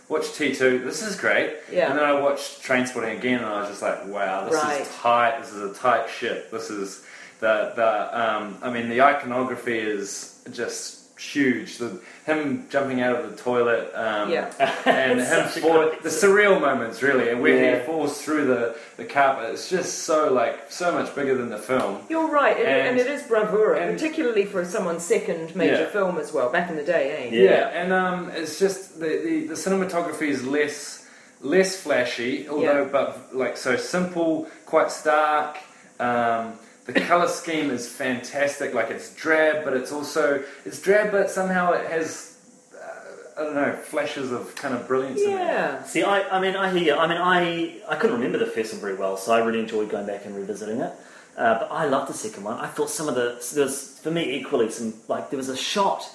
[0.09, 1.53] Watch T2, this is great.
[1.71, 1.89] Yeah.
[1.89, 4.81] And then I watched Trainspotting again, and I was just like, wow, this Right.
[4.81, 5.39] is tight.
[5.39, 6.51] This is a tight ship.
[6.51, 7.05] This is
[7.39, 8.21] the the.
[8.21, 11.77] Um, I mean, the iconography is just huge.
[11.77, 13.91] The, him jumping out of the toilet.
[13.95, 14.51] Um, Yeah.
[14.85, 17.79] And him fall, the surreal moments, really, and where Yeah.
[17.79, 19.51] he falls through the, the carpet.
[19.51, 22.01] It's just so like so much bigger than the film.
[22.09, 25.85] You're right, and, and And- it is bravura, and- particularly for someone's second major Yeah.
[25.89, 27.29] film as well, back in the day, eh?
[27.35, 27.49] Yeah.
[27.51, 30.97] Yeah, and um, it's just the, the, the cinematography is less
[31.43, 35.57] less flashy, although but like so simple, quite stark.
[35.99, 36.53] Um,
[36.93, 38.73] the color scheme is fantastic.
[38.73, 42.37] Like it's drab, but it's also it's drab, but somehow it has
[42.75, 45.45] uh, I don't know flashes of kind of brilliance in there.
[45.45, 45.83] Yeah.
[45.83, 46.95] See, I, I mean, I hear you.
[46.95, 49.89] I mean, I, I couldn't remember the first one very well, so I really enjoyed
[49.89, 50.93] going back and revisiting it.
[51.37, 52.57] Uh, but I loved the second one.
[52.59, 55.57] I thought some of the there was for me equally some like there was a
[55.57, 56.09] shot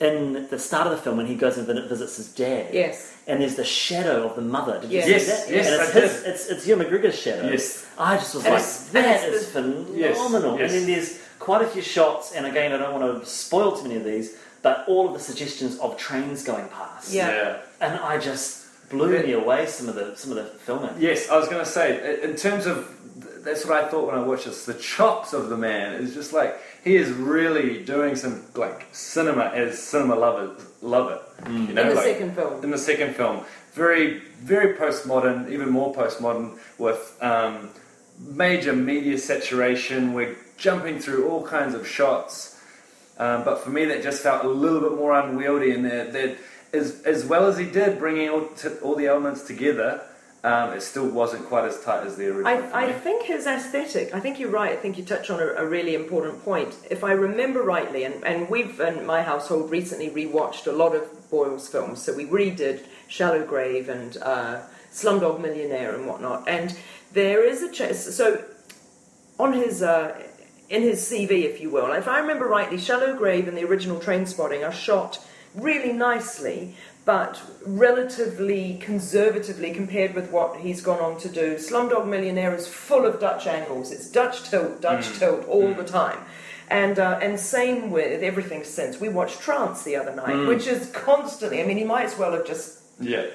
[0.00, 2.72] in the start of the film when he goes and visits his dad.
[2.72, 3.14] Yes.
[3.26, 4.80] And there's the shadow of the mother.
[4.80, 5.06] Did you Yes.
[5.06, 5.54] see Yes, that?
[5.54, 7.48] yes, and it's I his, it's it's Ewan McGregor's shadow.
[7.50, 7.86] Yes.
[7.98, 10.58] I just was And like, it's- that and is it's phenomenal.
[10.58, 10.72] Yes, yes.
[10.72, 13.82] And then there's quite a few shots, and again, I don't want to spoil too
[13.84, 17.12] many of these, but all of the suggestions of trains going past.
[17.12, 17.58] Yeah.
[17.80, 18.58] And I just
[18.88, 20.90] blew me away some of the some of the filming.
[20.98, 22.88] Yes, I was going to say, in terms of th-
[23.44, 24.64] that's what I thought when I watched this.
[24.64, 29.44] The chops of the man is just like he is really doing some like cinema
[29.54, 31.50] as cinema lovers love it.
[31.50, 32.64] You know, in the like, second film.
[32.64, 33.44] in the second film.
[33.72, 37.70] Very, very postmodern, even more postmodern, with um,
[38.18, 40.12] major media saturation.
[40.12, 42.60] We're jumping through all kinds of shots,
[43.18, 45.70] um, but for me, that just felt a little bit more unwieldy.
[45.70, 46.36] And that, that
[46.72, 50.02] as, as well as he did, bringing all, t- all the elements together,
[50.42, 52.46] um, it still wasn't quite as tight as the original.
[52.46, 55.48] I, I think his aesthetic, I think you're right, I think you touch on a,
[55.48, 56.74] a really important point.
[56.90, 61.30] If I remember rightly, and, and we've in my household recently rewatched a lot of
[61.30, 66.76] Boyle's films, so we redid Shallow Grave and uh, Slumdog Millionaire and whatnot, and
[67.12, 68.42] there is a ch- so
[69.38, 70.22] on his uh,
[70.70, 73.98] in his CV, if you will, if I remember rightly, Shallow Grave and the original
[73.98, 75.18] Trainspotting are shot
[75.54, 76.76] really nicely,
[77.10, 81.56] but relatively conservatively compared with what he's gone on to do.
[81.56, 83.90] Slumdog Millionaire is full of Dutch angles.
[83.90, 85.18] It's Dutch tilt, Dutch mm.
[85.18, 85.76] tilt all mm.
[85.76, 86.20] the time.
[86.68, 89.00] And, uh, and same with everything since.
[89.00, 90.46] We watched Trance the other night, mm.
[90.46, 93.26] which is constantly, I mean, he might as well have just yeah.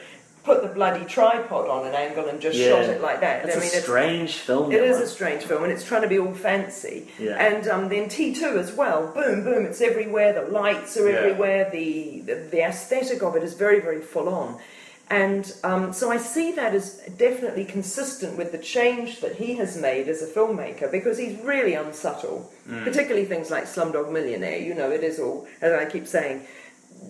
[0.46, 2.70] Put the bloody tripod on an angle and just Yeah.
[2.70, 3.46] shot it like that.
[3.46, 4.72] It's I mean, a strange film.
[4.72, 7.08] it is a strange film, and it's trying to be all fancy.
[7.20, 7.36] Yeah.
[7.44, 9.08] And um, then T2 as well.
[9.08, 10.34] Boom, boom, it's everywhere.
[10.34, 11.18] The lights are Yeah.
[11.18, 11.70] everywhere.
[11.72, 14.60] The, the the aesthetic of it is very, very full on.
[15.08, 19.78] And um, so I see that as definitely consistent with the change that he has
[19.78, 22.52] made as a filmmaker because he's really unsubtle,
[22.84, 24.58] particularly things like Slumdog Millionaire.
[24.58, 26.48] You know, it is all, as I keep saying,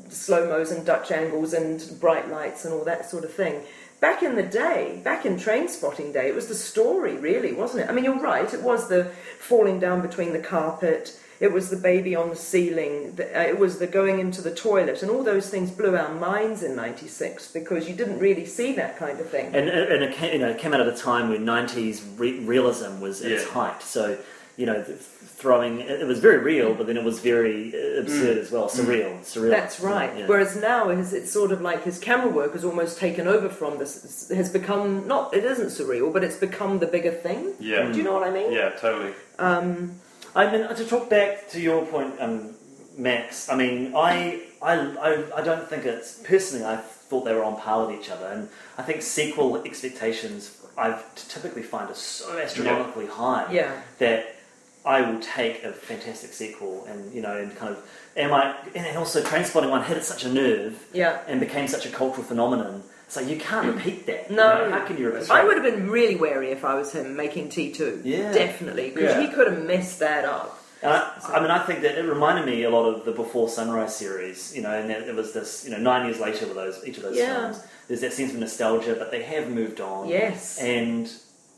[0.09, 3.61] slow mos and Dutch angles and bright lights and all that sort of thing.
[3.99, 7.89] Back in the day, back in Trainspotting day, it was the story, really, wasn't it?
[7.89, 9.05] I mean, you're right, it was the
[9.39, 13.79] falling down between the carpet, it was the baby on the ceiling, uh, it was
[13.79, 17.89] the going into the toilet, and all those things blew our minds in 96 because
[17.89, 19.47] you didn't really see that kind of thing.
[19.47, 22.39] And, and it, came, you know, it came out at a time when 90s re-
[22.39, 23.81] realism was at its height.
[23.81, 24.17] So,
[24.57, 28.37] you know, throwing, it it was very real, but then it was very uh, absurd
[28.37, 28.67] as well.
[28.69, 29.19] Surreal.
[29.19, 29.49] Surreal.
[29.49, 30.15] That's right.
[30.17, 30.27] Yeah.
[30.27, 33.77] Whereas now it's, it's sort of like his camera work has almost taken over from
[33.77, 37.53] this, has become, not, it isn't surreal, but it's become the bigger thing.
[37.59, 37.91] Yeah.
[37.91, 38.51] Do you know what I mean?
[38.51, 39.13] Yeah, totally.
[39.39, 39.99] Um,
[40.33, 42.55] I mean, to talk back to your point, um,
[42.97, 43.49] Max.
[43.49, 46.65] I mean, I, I, I, I don't think it's personally.
[46.65, 51.01] I thought they were on par with each other, and I think sequel expectations I
[51.15, 53.81] typically find are so astronomically high Yeah.
[53.99, 54.34] that
[54.85, 57.83] I will take a fantastic sequel, and you know, and kind of
[58.15, 61.19] am I, and also Trainspotting One hit at such a nerve Yeah.
[61.27, 62.83] and became such a cultural phenomenon.
[63.07, 64.31] So you can't repeat that.
[64.31, 64.63] No.
[64.63, 65.29] You know, how can you repeat?
[65.29, 68.01] I would have been really wary if I was him making T2.
[68.03, 68.31] Yeah.
[68.31, 68.89] Definitely.
[68.91, 69.21] Because Yeah.
[69.21, 70.59] he could have messed that up.
[70.83, 73.95] I, I mean, I think that it reminded me a lot of the Before Sunrise
[73.95, 76.97] series, you know, and it was this, you know, nine years later with those each
[76.97, 77.39] of those Yeah.
[77.51, 77.63] films.
[77.87, 80.07] There's that sense of nostalgia, but they have moved on.
[80.09, 80.59] Yes.
[80.59, 81.09] And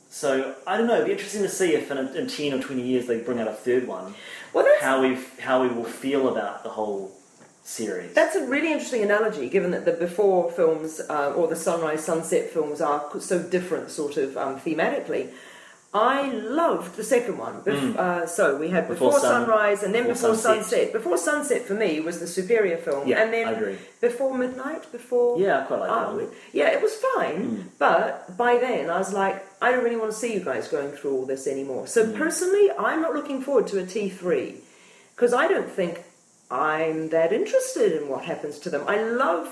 [0.09, 0.95] so I don't know.
[0.95, 3.47] It'd be interesting to see if in, in ten or twenty years they bring out
[3.47, 4.13] a third one,
[4.53, 7.11] Well, how we how we will feel about the whole
[7.63, 8.13] series.
[8.13, 12.49] that's a really interesting analogy, given that the before films uh, or the sunrise sunset
[12.49, 15.29] films are so different, sort of um, thematically.
[15.93, 17.61] I loved the second one.
[17.61, 18.89] Bef- uh, so we had Mm.
[18.89, 20.65] Before Before, Sun- Sunrise and then Before Before, Sunset.
[20.69, 20.93] Sunset.
[20.93, 23.07] Before Sunset for me was the superior film.
[23.07, 23.77] Yeah, and then I agree.
[24.01, 25.39] Before Midnight, Before.
[25.39, 26.25] Yeah, I quite like that one.
[26.25, 26.33] Mm.
[26.53, 30.17] Yeah, it was fine, but by then I was like, I don't really want to
[30.17, 31.87] see you guys going through all this anymore.
[31.87, 32.17] So Mm.
[32.17, 34.55] personally, I'm not looking forward to a T3
[35.15, 36.03] because I don't think
[36.51, 38.83] I'm that interested in what happens to them.
[38.87, 39.47] I love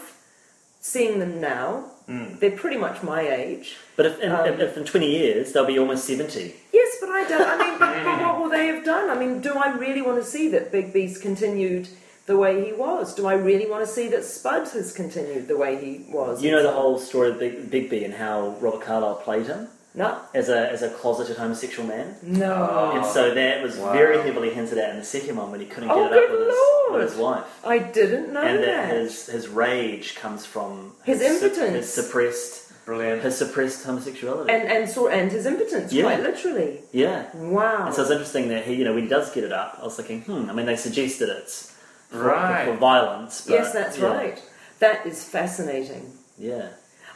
[0.81, 1.91] seeing them now.
[2.09, 2.39] Mm.
[2.39, 3.77] They're pretty much my age.
[3.95, 6.55] but if in, Um, if, in twenty years they'll be almost seventy.
[6.71, 7.41] Yes, but I don't.
[7.47, 9.09] I mean, but, but what will they have done?
[9.09, 11.87] I mean, do I really want to see that Begbie's continued
[12.27, 13.15] the way he was?
[13.15, 16.43] Do I really want to see that Spuds has continued the way he was?
[16.43, 20.19] You know the whole story of Big, Begbie and how Robert Carlyle played him No,
[20.33, 22.15] as a as a closeted homosexual man.
[22.21, 22.91] no.
[22.95, 23.93] And so that was Wow.
[23.93, 26.31] very heavily hinted at in the second one when he couldn't get Oh, it up
[26.31, 27.43] with his, with his wife.
[27.65, 28.89] I didn't know and that.
[28.89, 31.73] that his, his rage comes from His su- impotence.
[31.73, 33.21] his suppressed Brilliant.
[33.23, 34.51] his suppressed homosexuality.
[34.51, 36.03] and and so and his impotence, Yeah.
[36.03, 36.81] quite literally.
[36.91, 37.25] yeah.
[37.33, 37.85] Wow.
[37.85, 39.85] And so it's interesting that he, you know, when he does get it up, I
[39.85, 40.49] was thinking, hmm.
[40.49, 41.71] I mean, they suggested it's
[42.09, 42.65] for, Right.
[42.67, 43.41] for violence.
[43.45, 44.41] But, yes, that's yeah, right.
[44.79, 46.11] That is fascinating.
[46.37, 46.67] Yeah.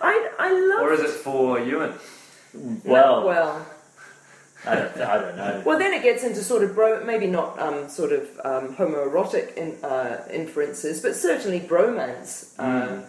[0.01, 0.81] I I love.
[0.83, 1.93] Or is it for Ewan?
[2.53, 3.65] Well, well.
[4.65, 5.63] I, don't, I don't know.
[5.65, 9.55] Well, then it gets into sort of bro, maybe not um, sort of um, homoerotic
[9.55, 12.53] in, uh, inferences, but certainly bromance.
[12.59, 13.01] Uh,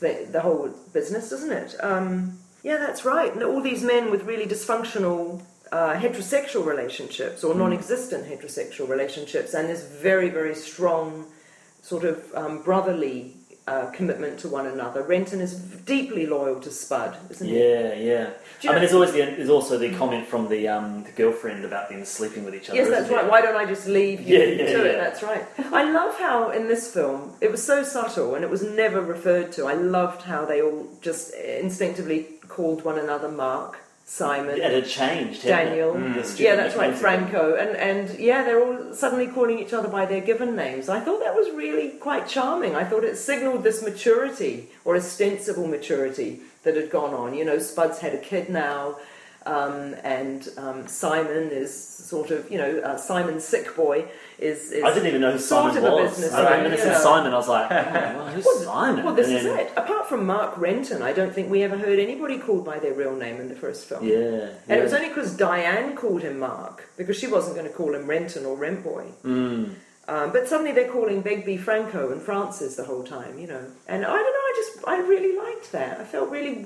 [0.00, 1.74] the, the whole business, doesn't it?
[1.82, 3.32] Um, yeah, that's right.
[3.32, 5.40] And all these men with really dysfunctional
[5.72, 11.26] uh, heterosexual relationships or non-existent heterosexual relationships, and this very, very strong
[11.82, 15.02] sort of um, brotherly uh, commitment to one another.
[15.02, 17.58] Renton is deeply loyal to Spud, isn't he?
[17.58, 18.30] Yeah, yeah.
[18.62, 21.10] You I know- mean, there's always the, there's also the comment from the um, the
[21.12, 22.78] girlfriend about them sleeping with each other.
[22.78, 23.22] Yes, that's right.
[23.22, 23.30] there?
[23.30, 24.92] Why don't I just leave you Yeah, yeah, to it?
[24.94, 25.00] yeah.
[25.04, 25.44] That's right.
[25.72, 29.50] I love how in this film it was so subtle and it was never referred
[29.52, 29.66] to.
[29.66, 35.42] I loved how they all just instinctively called one another Mark, Simon, It had changed.
[35.42, 35.96] Daniel.
[35.96, 36.14] It?
[36.14, 39.88] The student Yeah, that's right, Franco, and and yeah, they're all suddenly calling each other
[39.88, 40.88] by their given names.
[40.88, 42.76] I thought that was really quite charming.
[42.76, 47.34] I thought it signalled this maturity or ostensible maturity that had gone on.
[47.34, 48.96] You know, Spud's had a kid now,
[49.46, 54.06] um, and um, Simon is sort of you know uh, Simon's sick boy
[54.38, 54.72] is.
[54.72, 56.10] is I didn't even know who sort Simon of a was.
[56.10, 57.00] business I man, when it you said know.
[57.00, 57.74] Simon, I was like, oh,
[58.16, 59.04] well, who's Well, Simon?
[59.04, 59.72] Well, this And is then- it.
[59.76, 63.14] Apart from Mark Renton, I don't think we ever heard anybody called by their real
[63.16, 64.04] name in the first film.
[64.06, 64.76] Yeah, And yeah.
[64.76, 68.06] it was only because Diane called him Mark, because she wasn't going to call him
[68.06, 69.06] Renton or Rentboy.
[69.24, 69.74] Mm.
[70.08, 73.64] Um, but suddenly they're calling Begbie Franco and Francis the whole time, you know.
[73.88, 75.98] And I don't know, I just, I really liked that.
[76.00, 76.64] I felt really.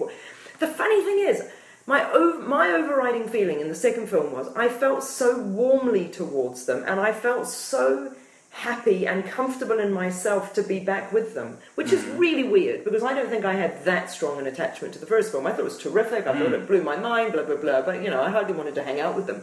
[0.58, 1.42] The funny thing is,
[1.90, 6.64] my, ov- my overriding feeling in the second film was I felt so warmly towards
[6.66, 8.14] them, and I felt so
[8.50, 12.16] happy and comfortable in myself to be back with them, which is mm.
[12.16, 15.32] really weird because I don't think I had that strong an attachment to the first
[15.32, 15.48] film.
[15.48, 16.62] I thought it was terrific, I thought mm.
[16.62, 19.00] it blew my mind, blah, blah, blah, but you know, I hardly wanted to hang
[19.00, 19.42] out with them.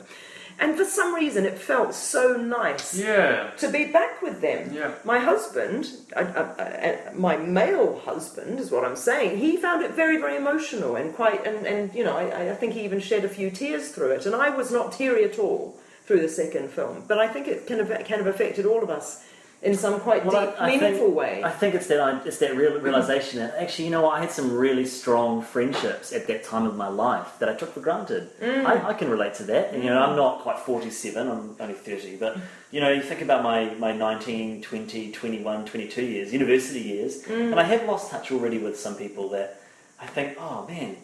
[0.60, 3.52] And for some reason, it felt so nice Yeah.
[3.58, 4.72] to be back with them.
[4.74, 4.92] Yeah.
[5.04, 9.38] My husband, uh, uh, uh, my male husband, is what I'm saying.
[9.38, 12.74] He found it very, very emotional and quite, and, and you know, I, I think
[12.74, 14.26] he even shed a few tears through it.
[14.26, 17.68] And I was not teary at all through the second film, but I think it
[17.68, 19.24] kind of kind of affected all of us
[19.64, 21.42] in some quite Well, deep, I- I think- meaningful way.
[21.44, 24.32] I think it's that it's that real, realization that actually, you know, what, I had
[24.32, 28.30] some really strong friendships at that time of my life that I took for granted.
[28.40, 28.66] Mm.
[28.66, 29.74] I, I can relate to that.
[29.74, 32.38] And, you know, I'm not quite 47, I'm only 30, but
[32.70, 37.52] you know, you think about my, my 19, 20, 21, 22 years, university years, Mm.
[37.52, 39.60] and I have lost touch already with some people that
[40.00, 40.98] I think, oh man,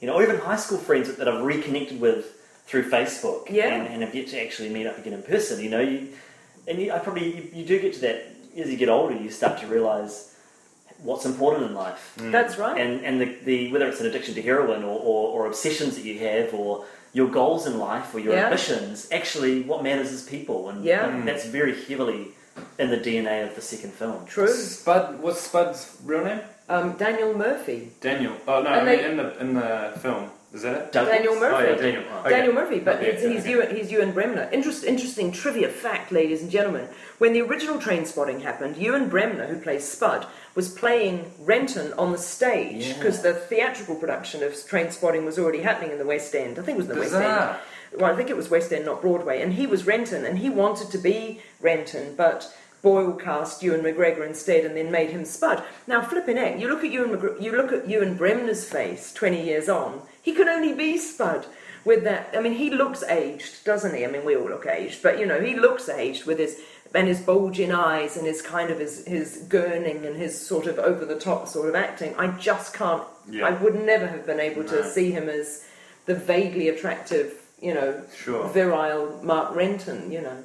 [0.00, 2.26] you know, or even high school friends that I've reconnected with
[2.66, 3.68] through Facebook Yeah.
[3.74, 5.62] and, and have yet to actually meet up again in person.
[5.62, 6.08] You know, you,
[6.68, 9.30] and you, I probably you, you do get to that as you get older, you
[9.30, 10.34] start to realise
[11.02, 12.78] what's important in life, That's right.
[12.80, 16.04] and and the, the whether it's an addiction to heroin or, or, or obsessions that
[16.04, 18.44] you have or your goals in life or your Yeah.
[18.46, 19.08] ambitions.
[19.10, 21.22] Actually, what matters is people, and Yeah.
[21.24, 22.28] that's very heavily
[22.78, 24.26] in the DNA of the second film.
[24.26, 24.52] True.
[24.52, 25.20] Spud.
[25.20, 26.40] What's Spud's real name?
[26.68, 27.90] Um, Daniel Murphy.
[28.00, 28.34] Daniel.
[28.46, 30.30] Oh no, I mean, they- in the in the film.
[30.52, 30.92] Is that it?
[30.92, 31.14] Douglas?
[31.16, 31.54] Daniel Murphy.
[31.56, 32.02] Oh yeah, Daniel.
[32.20, 32.30] Okay.
[32.30, 33.50] Daniel Murphy, but Okay, he's, he's, okay.
[33.50, 34.48] Ewan, he's Ewan Bremner.
[34.52, 36.88] Interest, interesting trivia fact, ladies and gentlemen.
[37.18, 42.18] When the original Trainspotting happened, Ewan Bremner, who plays Spud, was playing Renton on the
[42.18, 42.94] stage Yeah.
[42.94, 46.58] because the theatrical production of Trainspotting was already happening in the West End.
[46.58, 47.56] I think it was in the West End.
[48.00, 49.42] Well, I think it was West End, not Broadway.
[49.42, 54.26] And he was Renton, and he wanted to be Renton, but Boyle cast Ewan McGregor
[54.26, 55.62] instead, and then made him Spud.
[55.86, 59.44] Now, flipping heck, you look at Ewan, McGre- you look at Ewan Bremner's face twenty
[59.44, 60.02] years on.
[60.22, 61.46] He can only be Spud
[61.84, 62.34] with that.
[62.36, 64.04] I mean, he looks aged, doesn't he?
[64.04, 66.60] I mean, we all look aged, but you know, he looks aged with his
[66.92, 70.78] and his bulging eyes and his kind of his his gurning and his sort of
[70.78, 72.14] over the top sort of acting.
[72.16, 73.04] I just can't.
[73.30, 73.46] Yeah.
[73.46, 75.64] I would never have been able to see him as
[76.06, 78.48] the vaguely attractive, you know, Sure.
[78.48, 80.10] virile Mark Renton.
[80.10, 80.36] You know.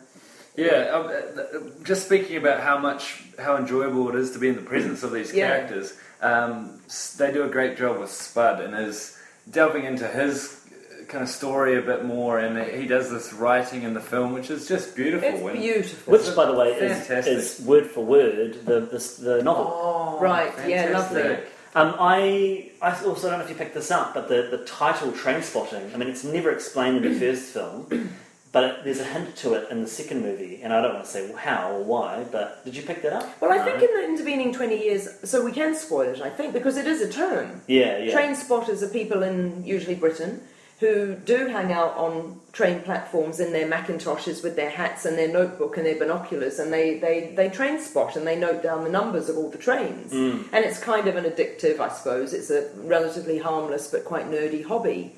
[0.56, 1.10] Yeah, um, uh,
[1.42, 5.04] uh, just speaking about how much, how enjoyable it is to be in the presence
[5.04, 5.48] of these Yeah.
[5.50, 6.80] characters, um,
[7.18, 9.14] they do a great job with Spud and is
[9.49, 10.62] delving into his
[11.08, 14.49] kind of story a bit more, and he does this writing in the film, which
[14.49, 15.27] is just beautiful.
[15.29, 16.13] It's and- beautiful.
[16.13, 19.71] Which, by the way, is, is word for word the the, the novel.
[19.73, 21.38] Oh, Right, yeah, lovely.
[21.75, 25.12] Um, I, I also don't know if you picked this up, but the, the title
[25.12, 28.10] Trainspotting, I mean, it's never explained in the first film,
[28.56, 31.12] but there's a hint to it in the second movie, and I don't want to
[31.12, 33.41] say how or why, but did you pick that up?
[33.41, 33.65] Well, I No?
[33.65, 36.88] think in the intervening 20 years, so we can spoil it, I think, because it
[36.88, 37.63] is a term.
[37.68, 38.13] Yeah, yeah.
[38.13, 40.41] Train spotters are people in usually Britain
[40.80, 45.28] who do hang out on train platforms in their Macintoshes with their hats and their
[45.28, 48.89] notebook and their binoculars, and they, they, they train spot and they note down the
[48.89, 50.13] numbers of all the trains.
[50.13, 50.46] Mm.
[50.54, 52.34] And it's kind of an addictive, I suppose.
[52.34, 55.13] It's a relatively harmless but quite nerdy hobby.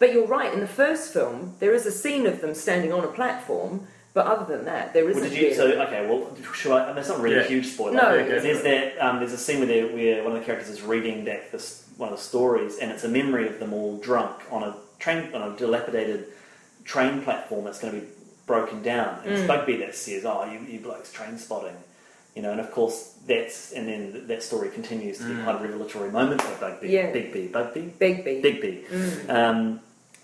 [0.00, 3.04] But you're right, in the first film, there is a scene of them standing on
[3.04, 5.54] a platform, but other than that, there Well, isn't did you?
[5.54, 6.90] So okay, well, should I?
[6.90, 7.42] I mean, not really Yeah.
[7.42, 7.92] a huge spoiler.
[7.92, 8.08] No.
[8.12, 8.98] Okay, there's for that.
[8.98, 12.08] Um, there's a scene where, where one of the characters is reading back this one
[12.10, 15.52] of the stories, and it's a memory of them all drunk on a train on
[15.52, 16.24] a dilapidated
[16.84, 18.06] train platform that's going to be
[18.46, 19.20] broken down.
[19.24, 19.46] And it's Mm.
[19.48, 21.76] Bugby that says, "Oh, you, you blokes train spotting,"
[22.34, 25.44] you know, and of course that's and then that story continues to be Mm.
[25.44, 26.88] quite a revelatory moment for Bugby.
[26.88, 27.12] Yeah.
[27.12, 28.40] Big B, Bugby, Bigby.
[28.42, 28.84] Big B.
[28.90, 29.28] Mm.
[29.30, 29.80] Um,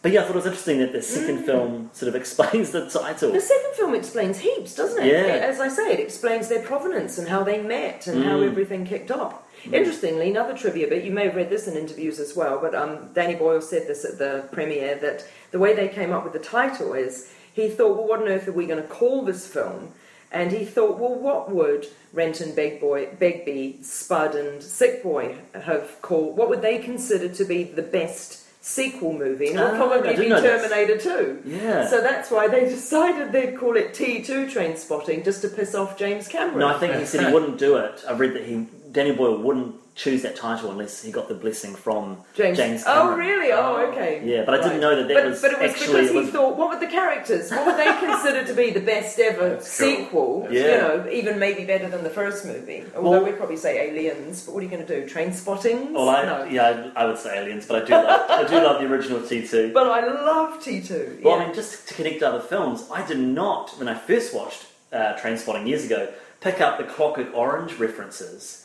[0.06, 2.88] but yeah, I thought it was interesting that the second film sort of explains the
[2.88, 3.32] title.
[3.32, 5.10] The second film explains heaps, doesn't it?
[5.10, 5.34] Yeah.
[5.44, 8.46] As I say, it explains their provenance and how they met and how Mm.
[8.50, 9.42] everything kicked off.
[9.64, 13.08] Interestingly, another trivia bit, you may have read this in interviews as well, but um,
[13.14, 16.38] Danny Boyle said this at the premiere that the way they came up with the
[16.38, 19.90] title is he thought, well, what on earth are we going to call this film?
[20.30, 26.00] And he thought, well, what would Renton, Beg Boy, Begbie, Spud, and Sick Boy have
[26.00, 26.36] called?
[26.36, 29.48] What would they consider to be the best sequel movie?
[29.50, 30.28] And it would Ah, probably be.
[30.28, 31.42] Terminator 2.
[31.44, 31.86] Yeah.
[31.88, 36.26] So that's why they decided they'd call it T2 Trainspotting, just to piss off James
[36.26, 36.58] Cameron.
[36.58, 38.04] No, I think he said he wouldn't do it.
[38.08, 41.74] I read that he Danny Boyle wouldn't choose that title unless he got the blessing
[41.74, 42.56] from James.
[42.56, 43.52] James oh, really?
[43.52, 44.22] Oh, okay.
[44.24, 44.80] Yeah, but I didn't Right.
[44.80, 46.80] know that that but, was but it was actually- because he was- thought, what were
[46.80, 47.50] the characters?
[47.50, 49.86] What would they consider to be the best ever That's cool.
[49.96, 50.48] sequel?
[50.50, 50.62] Yeah.
[50.62, 52.84] You know, even maybe better than the first movie.
[52.96, 54.44] Although Well- we'd probably say Aliens.
[54.46, 55.06] But what are you going to do?
[55.06, 55.92] Trainspotting?
[55.92, 56.44] Well, I, no.
[56.44, 59.20] yeah, I, I would say Aliens, but I do love, I do love the original
[59.20, 59.72] T2.
[59.74, 61.22] But I love T2.
[61.22, 61.42] Well, yeah.
[61.42, 64.64] I mean, just to connect to other films, I did not, when I first watched
[64.90, 66.08] uh, Trainspotting years ago,
[66.40, 68.62] pick up the Clockwork Orange references.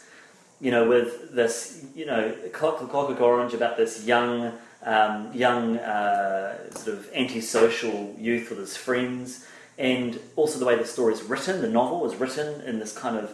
[0.62, 4.53] You know, with this, you know, Clock- Clockwork Orange about this young,
[4.84, 9.45] um, young uh, sort of antisocial youth with his friends,
[9.80, 11.62] and also the way the story is written.
[11.62, 13.32] The novel is written in this kind of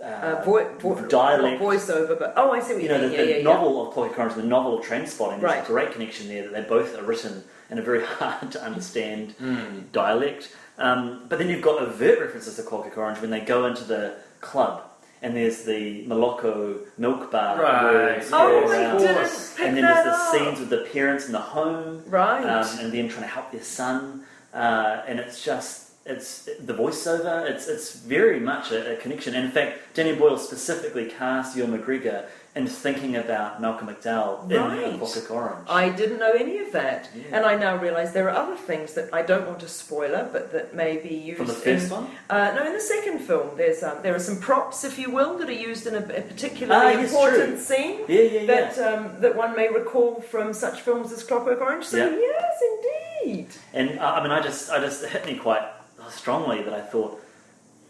[0.00, 1.60] uh, uh, vo- vo- dialect.
[1.60, 3.16] voiceover, but oh, I see what you you, know, the, mean.
[3.18, 3.42] the yeah, yeah, yeah.
[3.42, 5.62] novel of Clockwork Orange, the novel of Trainspotting, there's Right.
[5.62, 9.32] a great connection there that they both are written in a very hard to understand
[9.32, 9.80] Hmm.
[9.92, 10.54] dialect.
[10.78, 14.14] Um, but then you've got overt references to Clockwork Orange when they go into the
[14.40, 14.84] club
[15.22, 17.82] and there's the Moloko milk bar Right.
[17.84, 20.30] words Oh, I didn't pick and then there's the up.
[20.32, 22.44] scenes with the parents in the home Right.
[22.44, 24.22] um, and them trying to help their son,
[24.54, 27.48] uh, and it's just it's the voiceover.
[27.48, 29.34] It's it's very much a, a connection.
[29.34, 32.24] And in fact, Danny Boyle specifically cast Ewan McGregor
[32.56, 34.98] in thinking about Malcolm McDowell in Right.
[34.98, 35.68] Clockwork Orange.
[35.68, 37.22] I didn't know any of that, Yeah.
[37.36, 40.50] and I now realise there are other things that I don't want to spoiler, but
[40.52, 42.08] that may be used From the in first one?
[42.28, 45.38] Uh, no, in the second film, there's um, there are some props, if you will,
[45.38, 48.46] that are used in a, a particularly Ah, important scene Yeah, yeah, yeah.
[48.46, 51.84] that um, that one may recall from such films as Clockwork Orange.
[51.84, 52.10] So Yeah.
[52.18, 52.54] yes,
[53.24, 53.46] indeed.
[53.72, 55.62] And uh, I mean, I just, I just it hit me quite
[56.08, 57.22] strongly that I thought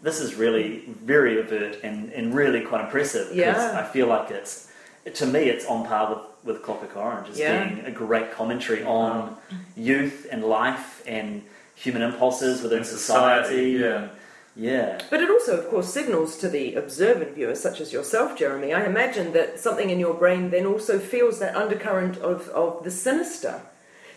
[0.01, 3.27] this is really very overt and, and really quite impressive.
[3.27, 3.77] 'cause Yeah.
[3.79, 4.67] I feel like it's,
[5.13, 6.09] to me, it's on par
[6.43, 7.63] with, with Clockwork Orange as Yeah.
[7.63, 9.37] being a great commentary on
[9.75, 11.43] youth and life and
[11.75, 13.43] human impulses within In society.
[13.47, 14.07] society, yeah.
[14.55, 15.01] yeah.
[15.09, 18.73] But it also, of course, signals to the observant viewer, such as yourself, Jeremy.
[18.73, 22.91] I imagine that something in your brain then also feels that undercurrent of, of the
[22.91, 23.61] sinister.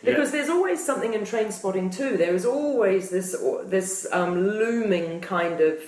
[0.04, 2.16] Because there's always something in Trainspotting too.
[2.16, 3.34] There is always this
[3.64, 5.78] this um, looming kind of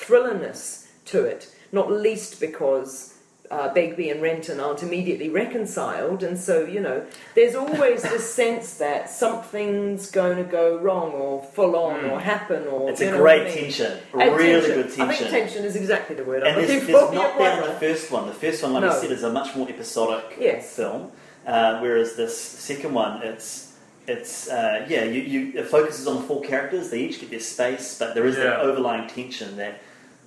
[0.00, 1.54] thrillerness to it.
[1.72, 3.14] Not least because
[3.50, 7.04] uh, Begbie and Renton aren't immediately reconciled, and so you know
[7.34, 12.66] there's always this sense that something's going to go wrong or full on or happen
[12.66, 13.54] or It's a great I mean?
[13.54, 13.98] tension.
[14.14, 14.74] And really tension.
[14.74, 15.02] good tension.
[15.02, 17.78] I think tension is exactly the word And I'm there's, there's not that in the
[17.80, 18.26] first one.
[18.26, 18.90] The first one, like No.
[18.90, 20.74] I said, is a much more episodic Yes.
[20.74, 21.12] film,
[21.46, 23.74] uh, whereas this second one, it's
[24.06, 26.90] it's uh, yeah, you, you it focuses on the four characters.
[26.90, 28.60] They each get their space, but there is that Yeah.
[28.60, 29.80] overlying tension that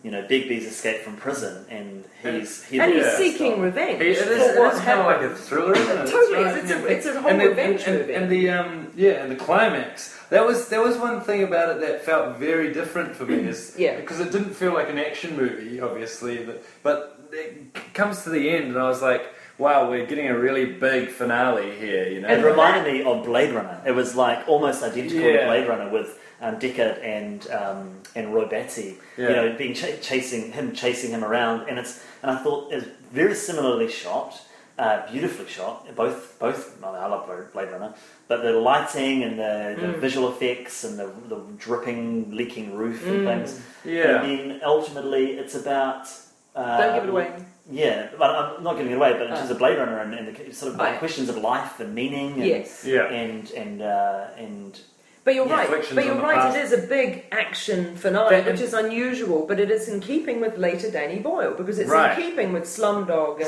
[0.04, 3.18] you know Begbie's escaped from prison and he's he and he's Yeah.
[3.18, 5.98] seeking revenge He, it is, for it what is kind of like a thriller, isn't
[5.98, 6.10] it?
[6.10, 6.72] Totally It's is.
[6.72, 8.14] It's a- it's a whole and the, revenge and, movie.
[8.14, 10.18] And the um, yeah, and the climax.
[10.30, 13.36] That was there was one thing about it that felt very different for me.
[13.50, 13.98] Is Yeah.
[14.00, 18.50] because it didn't feel like an action movie, obviously, but but it comes to the
[18.50, 19.24] end, and I was like,
[19.60, 22.30] wow, we're getting a really big finale here, you know.
[22.30, 23.82] It reminded me of Blade Runner.
[23.86, 28.46] It was like almost identical to Blade Runner with um, Deckard and um, and Roy
[28.48, 28.98] Batty.
[29.18, 32.88] You know, being ch- chasing him, chasing him around, and it's and I thought it's
[33.12, 34.40] very similarly shot,
[34.78, 35.94] uh, beautifully shot.
[35.96, 37.94] Both both I, mean, I love Blade- Blade Runner,
[38.30, 40.00] but the lighting and the, the Mm.
[40.00, 43.26] visual effects and the, the dripping, leaking roof and Mm.
[43.30, 43.62] things.
[43.84, 44.22] yeah.
[44.24, 46.08] And then ultimately, it's about.
[46.56, 47.32] Uh, Don't give it away.
[47.72, 49.14] Yeah, but I'm not giving it away.
[49.14, 49.38] But in Ah.
[49.38, 50.98] terms of Blade Runner and, and the sort of Right.
[50.98, 52.84] questions of life and meaning, and, Yes.
[52.86, 53.04] Yeah.
[53.06, 54.80] and and uh, and
[55.26, 55.70] But you're Yeah, right.
[55.70, 56.36] reflections But you're the right.
[56.38, 56.58] past.
[56.58, 59.46] It is a big action finale, But- which is unusual.
[59.46, 62.18] But it is in keeping with later Danny Boyle because it's Right.
[62.18, 63.46] in keeping with Slumdog and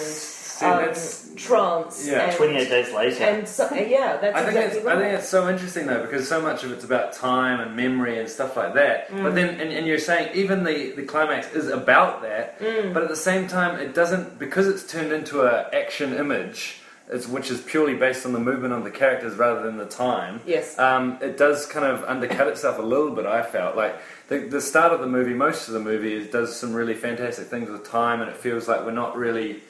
[0.62, 2.08] See, um, Trance.
[2.08, 2.28] Yeah.
[2.28, 3.24] and, 28 days later.
[3.24, 4.98] And so, yeah, that's I think exactly it's right.
[4.98, 8.20] I think it's so interesting though because so much of it's about time and memory
[8.20, 9.10] and stuff like that.
[9.10, 9.24] Mm.
[9.24, 12.94] But then and, and you're saying even the, the climax is about that, Mm.
[12.94, 16.78] but at the same time it doesn't because it's turned into a action image,
[17.10, 20.42] it's, which is purely based on the movement of the characters rather than the time.
[20.46, 20.78] yes.
[20.78, 23.26] Um, it does kind of undercut itself a little bit.
[23.26, 23.96] I felt like
[24.28, 27.48] the, the start of the movie, most of the movie, is, does some really fantastic
[27.48, 29.62] things with time, and it feels like we're not really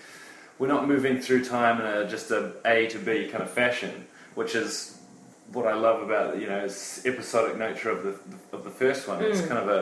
[0.62, 4.06] we're not moving through time in a, just a A to B kind of fashion,
[4.36, 4.96] which is
[5.52, 6.62] what I love about you know
[7.12, 8.14] episodic nature of the
[8.56, 9.18] of the first one.
[9.24, 9.48] It's Mm.
[9.52, 9.82] kind of a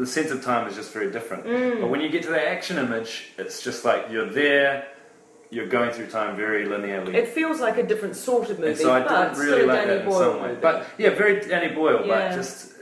[0.00, 1.44] the sense of time is just very different.
[1.44, 1.80] Mm.
[1.80, 4.86] But when you get to the action image, it's just like you're there,
[5.50, 7.14] you're going through time very linearly.
[7.14, 9.76] It feels like a different sort of movie, and so I but didn't really like
[9.82, 10.48] Danny that in Boyle some way.
[10.48, 10.60] movie.
[10.68, 12.28] But yeah, very Danny Boyle, Yeah.
[12.28, 12.74] but just uh,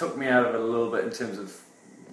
[0.00, 1.48] took me out of it a little bit in terms of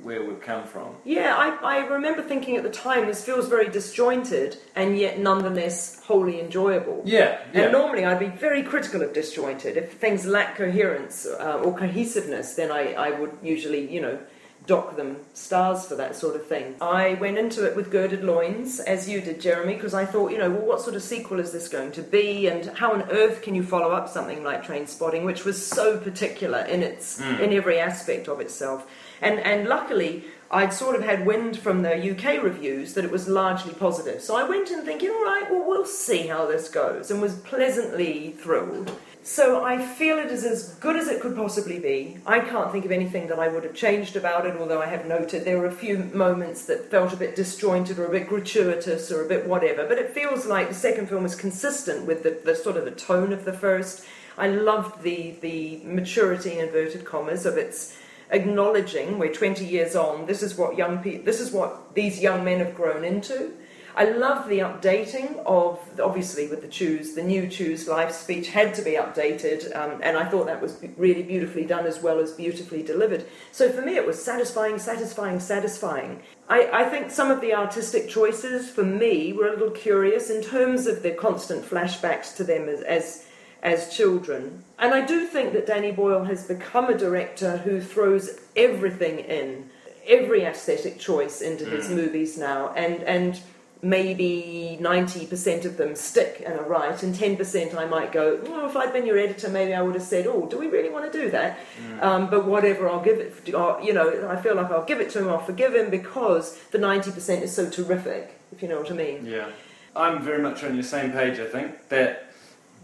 [0.04, 0.96] where we've come from.
[1.06, 6.02] Yeah, I, I remember thinking at the time this feels very disjointed and yet nonetheless
[6.04, 7.02] wholly enjoyable.
[7.06, 7.64] Yeah, yeah.
[7.64, 9.78] And normally I'd be very critical of disjointed.
[9.78, 14.20] If things lack coherence uh, or cohesiveness, then I, I would usually, you know,
[14.66, 16.76] dock them stars for that sort of thing.
[16.80, 20.38] I went into it with girded loins, as you did, Jeremy, because I thought, you
[20.38, 23.42] know, well, what sort of sequel is this going to be, and how on earth
[23.42, 27.80] can you follow up something like Trainspotting, which was so particular in its in every
[27.80, 28.88] aspect of itself.
[29.24, 30.26] And and luckily.
[30.52, 34.22] I'd sort of had wind from the UK reviews that it was largely positive.
[34.22, 37.38] So I went in thinking, all right, well, we'll see how this goes, and was
[37.38, 38.96] pleasantly thrilled.
[39.26, 42.18] So I feel it is as good as it could possibly be.
[42.26, 45.06] I can't think of anything that I would have changed about it, although I have
[45.06, 49.14] noted there were a few moments that felt a bit disjointed or a bit gratuitous
[49.14, 49.88] or a bit whatever.
[49.88, 52.92] But it feels like the second film is consistent with the, the sort of the
[52.92, 54.06] tone of the first.
[54.38, 57.96] I loved the the maturity in inverted commas of its
[58.30, 60.26] acknowledging we're 20 years on.
[60.26, 61.26] This is what young people.
[61.26, 63.54] This is what these young men have grown into.
[63.96, 68.74] I love the updating of, obviously, with the Choose, the new Choose life speech had
[68.74, 72.32] to be updated, um, and I thought that was really beautifully done as well as
[72.32, 73.26] beautifully delivered.
[73.52, 76.24] So for me, it was satisfying, satisfying, satisfying.
[76.50, 80.42] I, I think some of the artistic choices for me were a little curious in
[80.42, 83.28] terms of the constant flashbacks to them as, as
[83.64, 84.64] as children.
[84.78, 89.70] And I do think that Danny Boyle has become a director who throws everything in,
[90.06, 93.40] every aesthetic choice into his movies now, and and
[93.84, 98.78] maybe 90% of them stick and are right, and 10% I might go, well, if
[98.78, 101.20] I'd been your editor, maybe I would have said, oh, do we really want to
[101.20, 101.60] do that?
[102.00, 105.10] Um, but whatever, I'll give it, or, you know, I feel like I'll give it
[105.12, 108.90] to him, I'll forgive him because the 90% is so terrific, if you know what
[108.90, 109.26] I mean.
[109.26, 109.50] Yeah.
[109.98, 112.33] I'm very much on your same page, I think, that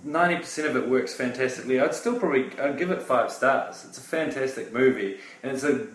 [0.06, 1.80] 90% of it works fantastically.
[1.80, 3.86] I'd still probably I'd give it five stars.
[3.88, 5.88] It's a fantastic movie, and it's a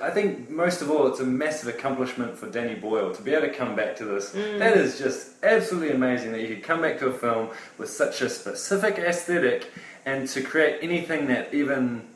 [0.00, 3.48] I think most of all, it's a massive accomplishment for Danny Boyle to be able
[3.48, 4.32] to come back to this.
[4.34, 4.58] Mm.
[4.58, 8.20] That is just absolutely amazing that you could come back to a film with such
[8.22, 9.70] a specific aesthetic
[10.06, 12.08] and to create anything that even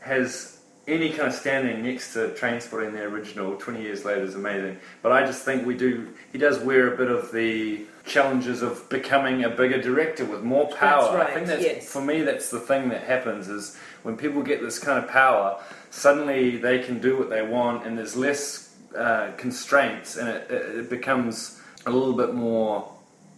[0.00, 4.78] has any kind of standing next to Trainspotting the original 20 years later is amazing.
[5.02, 8.88] But I just think we do, he does wear a bit of the challenges of
[8.88, 11.16] becoming a bigger director with more power.
[11.16, 11.88] right, I think that's, yes.
[11.92, 15.60] for me, that's the thing that happens is when people get this kind of power,
[15.90, 20.78] suddenly they can do what they want and there's less uh, constraints and it, it,
[20.78, 22.92] it becomes a little bit more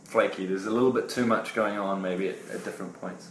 [0.05, 0.47] flaky.
[0.47, 3.29] There's a little bit too much going on maybe at, at different points.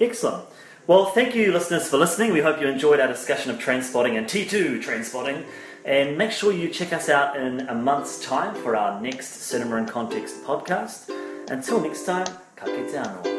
[0.00, 0.46] Excellent.
[0.86, 2.32] Well, thank you, listeners, for listening.
[2.32, 5.44] We hope you enjoyed our discussion of Trainspotting and T2 Trainspotting.
[5.88, 9.76] And make sure you check us out in a month's time for our next Cinema
[9.76, 11.08] in Context podcast.
[11.48, 12.26] Until next time,
[12.56, 13.37] ka anō.